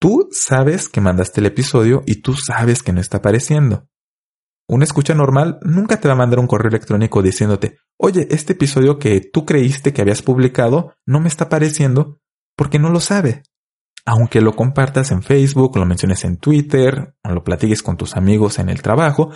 tú 0.00 0.26
sabes 0.32 0.88
que 0.88 1.02
mandaste 1.02 1.40
el 1.40 1.48
episodio 1.48 2.02
y 2.06 2.22
tú 2.22 2.32
sabes 2.32 2.82
que 2.82 2.94
no 2.94 3.02
está 3.02 3.18
apareciendo. 3.18 3.90
Una 4.72 4.84
escucha 4.84 5.16
normal 5.16 5.58
nunca 5.62 5.98
te 5.98 6.06
va 6.06 6.14
a 6.14 6.16
mandar 6.16 6.38
un 6.38 6.46
correo 6.46 6.68
electrónico 6.68 7.22
diciéndote, 7.22 7.78
oye, 7.96 8.28
este 8.30 8.52
episodio 8.52 9.00
que 9.00 9.20
tú 9.20 9.44
creíste 9.44 9.92
que 9.92 10.00
habías 10.00 10.22
publicado 10.22 10.94
no 11.04 11.18
me 11.18 11.26
está 11.26 11.46
apareciendo 11.46 12.20
porque 12.54 12.78
no 12.78 12.88
lo 12.88 13.00
sabe. 13.00 13.42
Aunque 14.06 14.40
lo 14.40 14.54
compartas 14.54 15.10
en 15.10 15.24
Facebook, 15.24 15.76
lo 15.76 15.86
menciones 15.86 16.22
en 16.22 16.36
Twitter, 16.36 17.16
o 17.24 17.32
lo 17.32 17.42
platiques 17.42 17.82
con 17.82 17.96
tus 17.96 18.16
amigos 18.16 18.60
en 18.60 18.68
el 18.68 18.80
trabajo, 18.80 19.32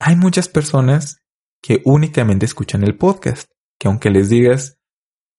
hay 0.00 0.16
muchas 0.16 0.48
personas 0.48 1.18
que 1.62 1.80
únicamente 1.84 2.44
escuchan 2.44 2.82
el 2.82 2.96
podcast, 2.98 3.48
que 3.78 3.86
aunque 3.86 4.10
les 4.10 4.28
digas, 4.28 4.80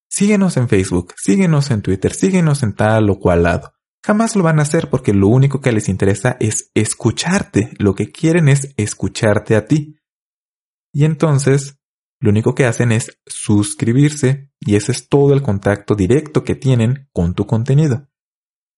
síguenos 0.08 0.56
en 0.56 0.70
Facebook, 0.70 1.14
síguenos 1.18 1.72
en 1.72 1.82
Twitter, 1.82 2.14
síguenos 2.14 2.64
en 2.64 2.74
tal 2.74 3.10
o 3.10 3.20
cual 3.20 3.44
lado, 3.44 3.74
jamás 4.06 4.36
lo 4.36 4.44
van 4.44 4.60
a 4.60 4.62
hacer 4.62 4.90
porque 4.90 5.14
lo 5.14 5.28
único 5.28 5.62
que 5.62 5.72
les 5.72 5.90
interesa 5.90 6.38
es 6.40 6.70
escucharte, 6.76 7.72
lo 7.80 7.96
que 7.96 8.12
quieren 8.12 8.48
es 8.48 8.74
escucharte 8.78 9.56
a 9.56 9.66
ti. 9.66 9.98
Y 10.94 11.06
entonces, 11.06 11.80
lo 12.22 12.30
único 12.30 12.54
que 12.54 12.66
hacen 12.66 12.92
es 12.92 13.20
suscribirse 13.26 14.52
y 14.60 14.76
ese 14.76 14.92
es 14.92 15.10
todo 15.10 15.34
el 15.34 15.42
contacto 15.42 15.96
directo 15.96 16.44
que 16.44 16.54
tienen 16.54 17.10
con 17.14 17.34
tu 17.34 17.48
contenido. 17.48 18.08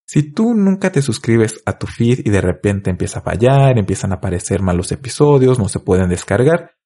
Si 0.07 0.31
tú 0.31 0.53
nunca 0.53 0.93
te 0.93 1.01
suscribes 1.01 1.61
a 1.65 1.77
tu 1.77 1.87
feed 1.87 2.25
y 2.25 2.29
de 2.29 2.39
repente 2.39 2.89
empieza 2.89 3.19
a 3.19 3.23
fallar, 3.23 3.77
empiezan 3.77 4.13
a 4.13 4.15
aparecer 4.15 4.61
malos 4.61 4.93
episodios, 4.93 5.59
no 5.59 5.67
se 5.67 5.81
pueden 5.81 6.09
descargar, 6.09 6.77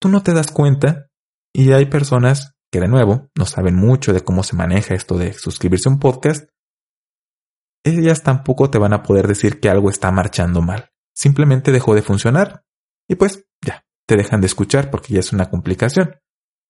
tú 0.00 0.08
no 0.08 0.24
te 0.24 0.32
das 0.32 0.50
cuenta 0.50 1.10
y 1.54 1.70
hay 1.70 1.86
personas 1.86 2.56
que 2.72 2.80
de 2.80 2.88
nuevo 2.88 3.30
no 3.36 3.46
saben 3.46 3.76
mucho 3.76 4.12
de 4.12 4.22
cómo 4.22 4.42
se 4.42 4.56
maneja 4.56 4.94
esto 4.94 5.16
de 5.16 5.32
suscribirse 5.32 5.88
a 5.88 5.92
un 5.92 6.00
podcast, 6.00 6.50
ellas 7.84 8.22
tampoco 8.22 8.70
te 8.70 8.78
van 8.78 8.92
a 8.92 9.02
poder 9.02 9.26
decir 9.26 9.60
que 9.60 9.68
algo 9.68 9.90
está 9.90 10.10
marchando 10.10 10.62
mal. 10.62 10.90
Simplemente 11.14 11.72
dejó 11.72 11.94
de 11.94 12.02
funcionar 12.02 12.64
y 13.08 13.14
pues 13.14 13.46
ya, 13.64 13.84
te 14.06 14.16
dejan 14.16 14.40
de 14.40 14.46
escuchar 14.46 14.90
porque 14.90 15.14
ya 15.14 15.20
es 15.20 15.32
una 15.32 15.50
complicación. 15.50 16.16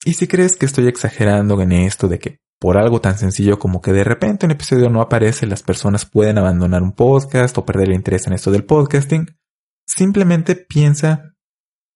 Y 0.05 0.15
si 0.15 0.27
crees 0.29 0.57
que 0.57 0.67
estoy 0.67 0.87
exagerando 0.87 1.61
en 1.61 1.73
esto 1.73 2.09
de 2.09 2.19
que 2.19 2.39
por 2.61 2.77
algo 2.77 3.01
tan 3.01 3.19
sencillo 3.19 3.59
como 3.59 3.81
que 3.81 3.93
de 3.93 4.05
repente 4.05 4.47
un 4.47 4.53
episodio 4.53 4.91
no 4.91 5.01
aparece, 5.01 5.47
las 5.47 5.63
personas 5.63 6.07
pueden 6.07 6.39
abandonar 6.39 6.83
un 6.83 6.93
podcast 6.93 7.57
o 7.59 7.65
perder 7.65 7.89
el 7.89 7.95
interés 7.95 8.27
en 8.27 8.33
esto 8.33 8.51
del 8.51 8.65
podcasting. 8.65 9.27
Simplemente 9.87 10.57
piensa 10.57 11.35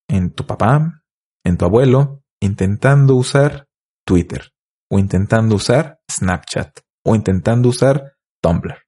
en 0.08 0.32
tu 0.32 0.46
papá, 0.46 1.02
en 1.44 1.56
tu 1.56 1.64
abuelo, 1.64 2.22
intentando 2.40 3.16
usar 3.16 3.66
Twitter, 4.04 4.52
o 4.90 4.98
intentando 4.98 5.56
usar 5.56 6.00
Snapchat, 6.10 6.80
o 7.04 7.14
intentando 7.14 7.68
usar 7.68 8.14
Tumblr. 8.40 8.81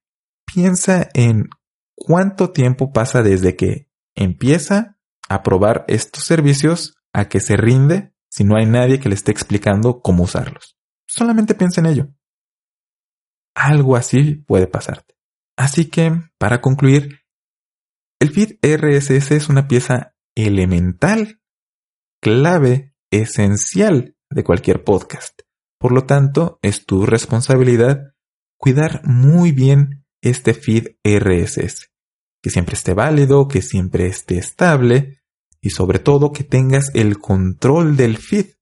Piensa 0.55 1.09
en 1.13 1.49
cuánto 1.95 2.53
tiempo 2.53 2.93
pasa 2.93 3.21
desde 3.21 3.57
que 3.57 3.89
empieza 4.15 4.97
a 5.27 5.43
probar 5.43 5.83
estos 5.89 6.23
servicios 6.23 6.95
a 7.11 7.27
que 7.27 7.41
se 7.41 7.57
rinde 7.57 8.13
si 8.29 8.45
no 8.45 8.55
hay 8.55 8.65
nadie 8.65 9.01
que 9.01 9.09
le 9.09 9.15
esté 9.15 9.33
explicando 9.33 9.99
cómo 9.99 10.23
usarlos. 10.23 10.77
Solamente 11.09 11.55
piensa 11.55 11.81
en 11.81 11.87
ello. 11.87 12.07
Algo 13.53 13.97
así 13.97 14.35
puede 14.47 14.65
pasarte. 14.65 15.17
Así 15.57 15.89
que, 15.89 16.21
para 16.37 16.61
concluir, 16.61 17.25
el 18.21 18.29
feed 18.29 18.55
RSS 18.63 19.31
es 19.31 19.49
una 19.49 19.67
pieza 19.67 20.15
elemental, 20.35 21.41
clave, 22.21 22.95
esencial 23.11 24.15
de 24.29 24.43
cualquier 24.45 24.85
podcast. 24.85 25.37
Por 25.77 25.91
lo 25.91 26.05
tanto, 26.05 26.59
es 26.61 26.85
tu 26.85 27.05
responsabilidad 27.05 28.13
cuidar 28.57 29.01
muy 29.03 29.51
bien 29.51 30.04
este 30.29 30.53
feed 30.53 30.97
RSS. 31.03 31.91
Que 32.41 32.49
siempre 32.49 32.75
esté 32.75 32.93
válido, 32.93 33.47
que 33.47 33.61
siempre 33.61 34.07
esté 34.07 34.37
estable 34.37 35.21
y 35.61 35.71
sobre 35.71 35.99
todo 35.99 36.31
que 36.31 36.43
tengas 36.43 36.91
el 36.93 37.17
control 37.17 37.97
del 37.97 38.17
feed 38.17 38.55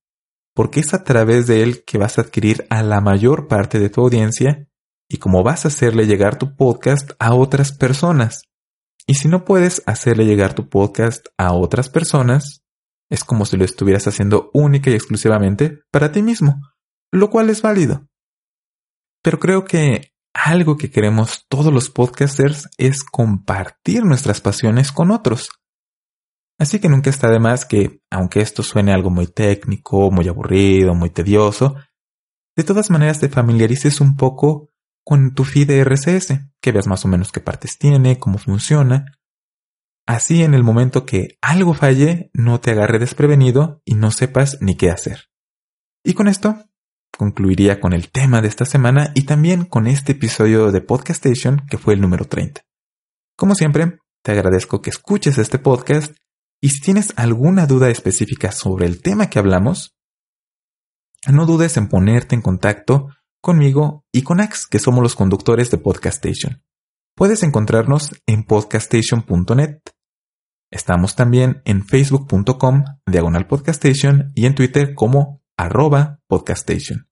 porque 0.54 0.80
es 0.80 0.94
a 0.94 1.04
través 1.04 1.48
de 1.48 1.64
él 1.64 1.84
que 1.84 1.98
vas 1.98 2.18
a 2.18 2.22
adquirir 2.22 2.66
a 2.70 2.84
la 2.84 3.02
mayor 3.02 3.48
parte 3.48 3.80
de 3.80 3.90
tu 3.90 4.02
audiencia 4.02 4.70
y 5.10 5.18
cómo 5.18 5.44
vas 5.44 5.66
a 5.66 5.70
hacerle 5.70 6.06
llegar 6.06 6.38
tu 6.38 6.56
podcast 6.56 7.12
a 7.20 7.34
otras 7.34 7.72
personas. 7.72 8.44
Y 9.06 9.16
si 9.16 9.28
no 9.28 9.46
puedes 9.46 9.84
hacerle 9.86 10.26
llegar 10.26 10.54
tu 10.54 10.70
podcast 10.70 11.28
a 11.38 11.54
otras 11.54 11.90
personas, 11.90 12.64
es 13.10 13.24
como 13.24 13.46
si 13.46 13.58
lo 13.58 13.66
estuvieras 13.66 14.08
haciendo 14.08 14.50
única 14.54 14.90
y 14.90 14.94
exclusivamente 14.94 15.82
para 15.92 16.12
ti 16.12 16.22
mismo, 16.22 16.62
lo 17.12 17.30
cual 17.30 17.50
es 17.50 17.62
válido. 17.62 18.08
Pero 19.22 19.40
creo 19.40 19.66
que 19.66 20.13
algo 20.34 20.78
que 20.78 20.90
queremos 20.90 21.46
todos 21.48 21.74
los 21.74 21.90
podcasters 21.90 22.70
es 22.78 23.04
compartir 23.04 24.04
nuestras 24.04 24.42
pasiones 24.42 24.92
con 24.92 25.12
otros. 25.12 25.50
Así 26.60 26.80
que 26.80 26.90
nunca 26.90 27.10
está 27.10 27.30
de 27.30 27.40
más 27.40 27.66
que, 27.66 28.02
aunque 28.10 28.42
esto 28.42 28.64
suene 28.64 28.94
algo 28.94 29.10
muy 29.10 29.28
técnico, 29.28 30.12
muy 30.12 30.28
aburrido, 30.28 30.96
muy 30.96 31.10
tedioso, 31.10 31.76
de 32.56 32.64
todas 32.64 32.90
maneras 32.90 33.20
te 33.20 33.30
familiarices 33.30 34.02
un 34.02 34.16
poco 34.16 34.70
con 35.04 35.34
tu 35.34 35.44
feed 35.44 35.68
de 35.68 36.50
que 36.62 36.72
veas 36.72 36.88
más 36.88 37.04
o 37.06 37.08
menos 37.08 37.32
qué 37.32 37.40
partes 37.40 37.78
tiene, 37.78 38.20
cómo 38.20 38.38
funciona. 38.38 39.06
Así 40.06 40.44
en 40.44 40.54
el 40.54 40.64
momento 40.64 41.06
que 41.06 41.38
algo 41.42 41.74
falle, 41.74 42.30
no 42.34 42.60
te 42.60 42.72
agarre 42.72 43.00
desprevenido 43.00 43.82
y 43.86 43.96
no 43.96 44.12
sepas 44.12 44.58
ni 44.62 44.76
qué 44.76 44.92
hacer. 44.92 45.30
Y 46.04 46.14
con 46.14 46.28
esto 46.28 46.66
concluiría 47.18 47.80
con 47.80 47.94
el 47.94 48.10
tema 48.10 48.42
de 48.42 48.48
esta 48.48 48.66
semana 48.66 49.12
y 49.16 49.24
también 49.24 49.66
con 49.66 49.88
este 49.88 50.14
episodio 50.14 50.72
de 50.72 50.82
Podcast 50.82 51.26
Station 51.26 51.66
que 51.70 51.78
fue 51.78 51.94
el 51.94 52.02
número 52.02 52.26
30. 52.26 52.62
Como 53.36 53.56
siempre, 53.56 54.00
te 54.24 54.32
agradezco 54.32 54.82
que 54.82 54.90
escuches 54.90 55.38
este 55.38 55.60
podcast 55.60 56.16
y 56.62 56.70
si 56.70 56.82
tienes 56.82 57.14
alguna 57.18 57.68
duda 57.68 57.90
específica 57.90 58.52
sobre 58.52 58.86
el 58.86 59.02
tema 59.02 59.30
que 59.30 59.40
hablamos, 59.40 59.96
no 61.28 61.46
dudes 61.46 61.78
en 61.78 61.90
ponerte 61.90 62.36
en 62.36 62.42
contacto 62.42 63.10
conmigo 63.42 64.06
y 64.12 64.24
con 64.24 64.40
Ax, 64.40 64.68
que 64.68 64.80
somos 64.80 65.04
los 65.04 65.16
conductores 65.16 65.70
de 65.72 65.78
Podcastation. 65.78 66.64
Puedes 67.16 67.44
encontrarnos 67.44 68.12
en 68.26 68.44
podcastation.net. 68.44 69.82
Estamos 70.72 71.16
también 71.16 71.62
en 71.66 71.86
facebook.com 71.86 72.86
diagonal 73.06 73.46
podcastation 73.46 74.32
y 74.34 74.48
en 74.48 74.56
Twitter 74.56 74.96
como 74.96 75.43
arroba 75.64 76.20
podcastation. 76.28 77.08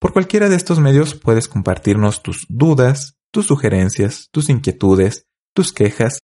Por 0.00 0.12
cualquiera 0.12 0.48
de 0.48 0.56
estos 0.56 0.80
medios 0.80 1.14
puedes 1.14 1.48
compartirnos 1.48 2.22
tus 2.22 2.46
dudas, 2.48 3.16
tus 3.30 3.46
sugerencias, 3.46 4.28
tus 4.30 4.48
inquietudes, 4.48 5.26
tus 5.54 5.72
quejas 5.72 6.18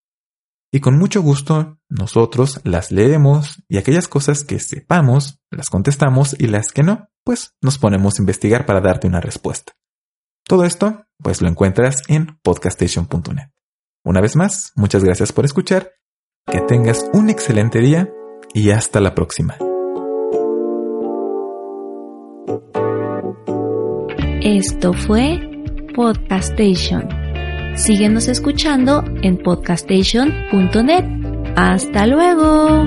y 0.72 0.80
con 0.80 0.98
mucho 0.98 1.22
gusto 1.22 1.78
nosotros 1.88 2.60
las 2.64 2.92
leemos 2.92 3.62
y 3.68 3.78
aquellas 3.78 4.06
cosas 4.06 4.44
que 4.44 4.60
sepamos 4.60 5.40
las 5.50 5.68
contestamos 5.68 6.36
y 6.38 6.46
las 6.46 6.72
que 6.72 6.82
no, 6.82 7.08
pues 7.24 7.54
nos 7.60 7.78
ponemos 7.78 8.18
a 8.18 8.22
investigar 8.22 8.66
para 8.66 8.80
darte 8.80 9.08
una 9.08 9.20
respuesta. 9.20 9.72
Todo 10.44 10.64
esto, 10.64 11.06
pues 11.18 11.42
lo 11.42 11.48
encuentras 11.48 12.02
en 12.08 12.38
podcastation.net. 12.42 13.50
Una 14.04 14.20
vez 14.20 14.36
más, 14.36 14.72
muchas 14.76 15.04
gracias 15.04 15.32
por 15.32 15.44
escuchar, 15.44 15.92
que 16.46 16.60
tengas 16.60 17.08
un 17.12 17.30
excelente 17.30 17.80
día 17.80 18.08
y 18.54 18.70
hasta 18.70 19.00
la 19.00 19.14
próxima. 19.14 19.56
Esto 24.42 24.92
fue 24.92 25.38
Podcastation 25.94 27.20
Síguenos 27.76 28.28
escuchando 28.28 29.04
en 29.22 29.38
podcastation.net. 29.38 31.04
Hasta 31.56 32.06
luego. 32.06 32.84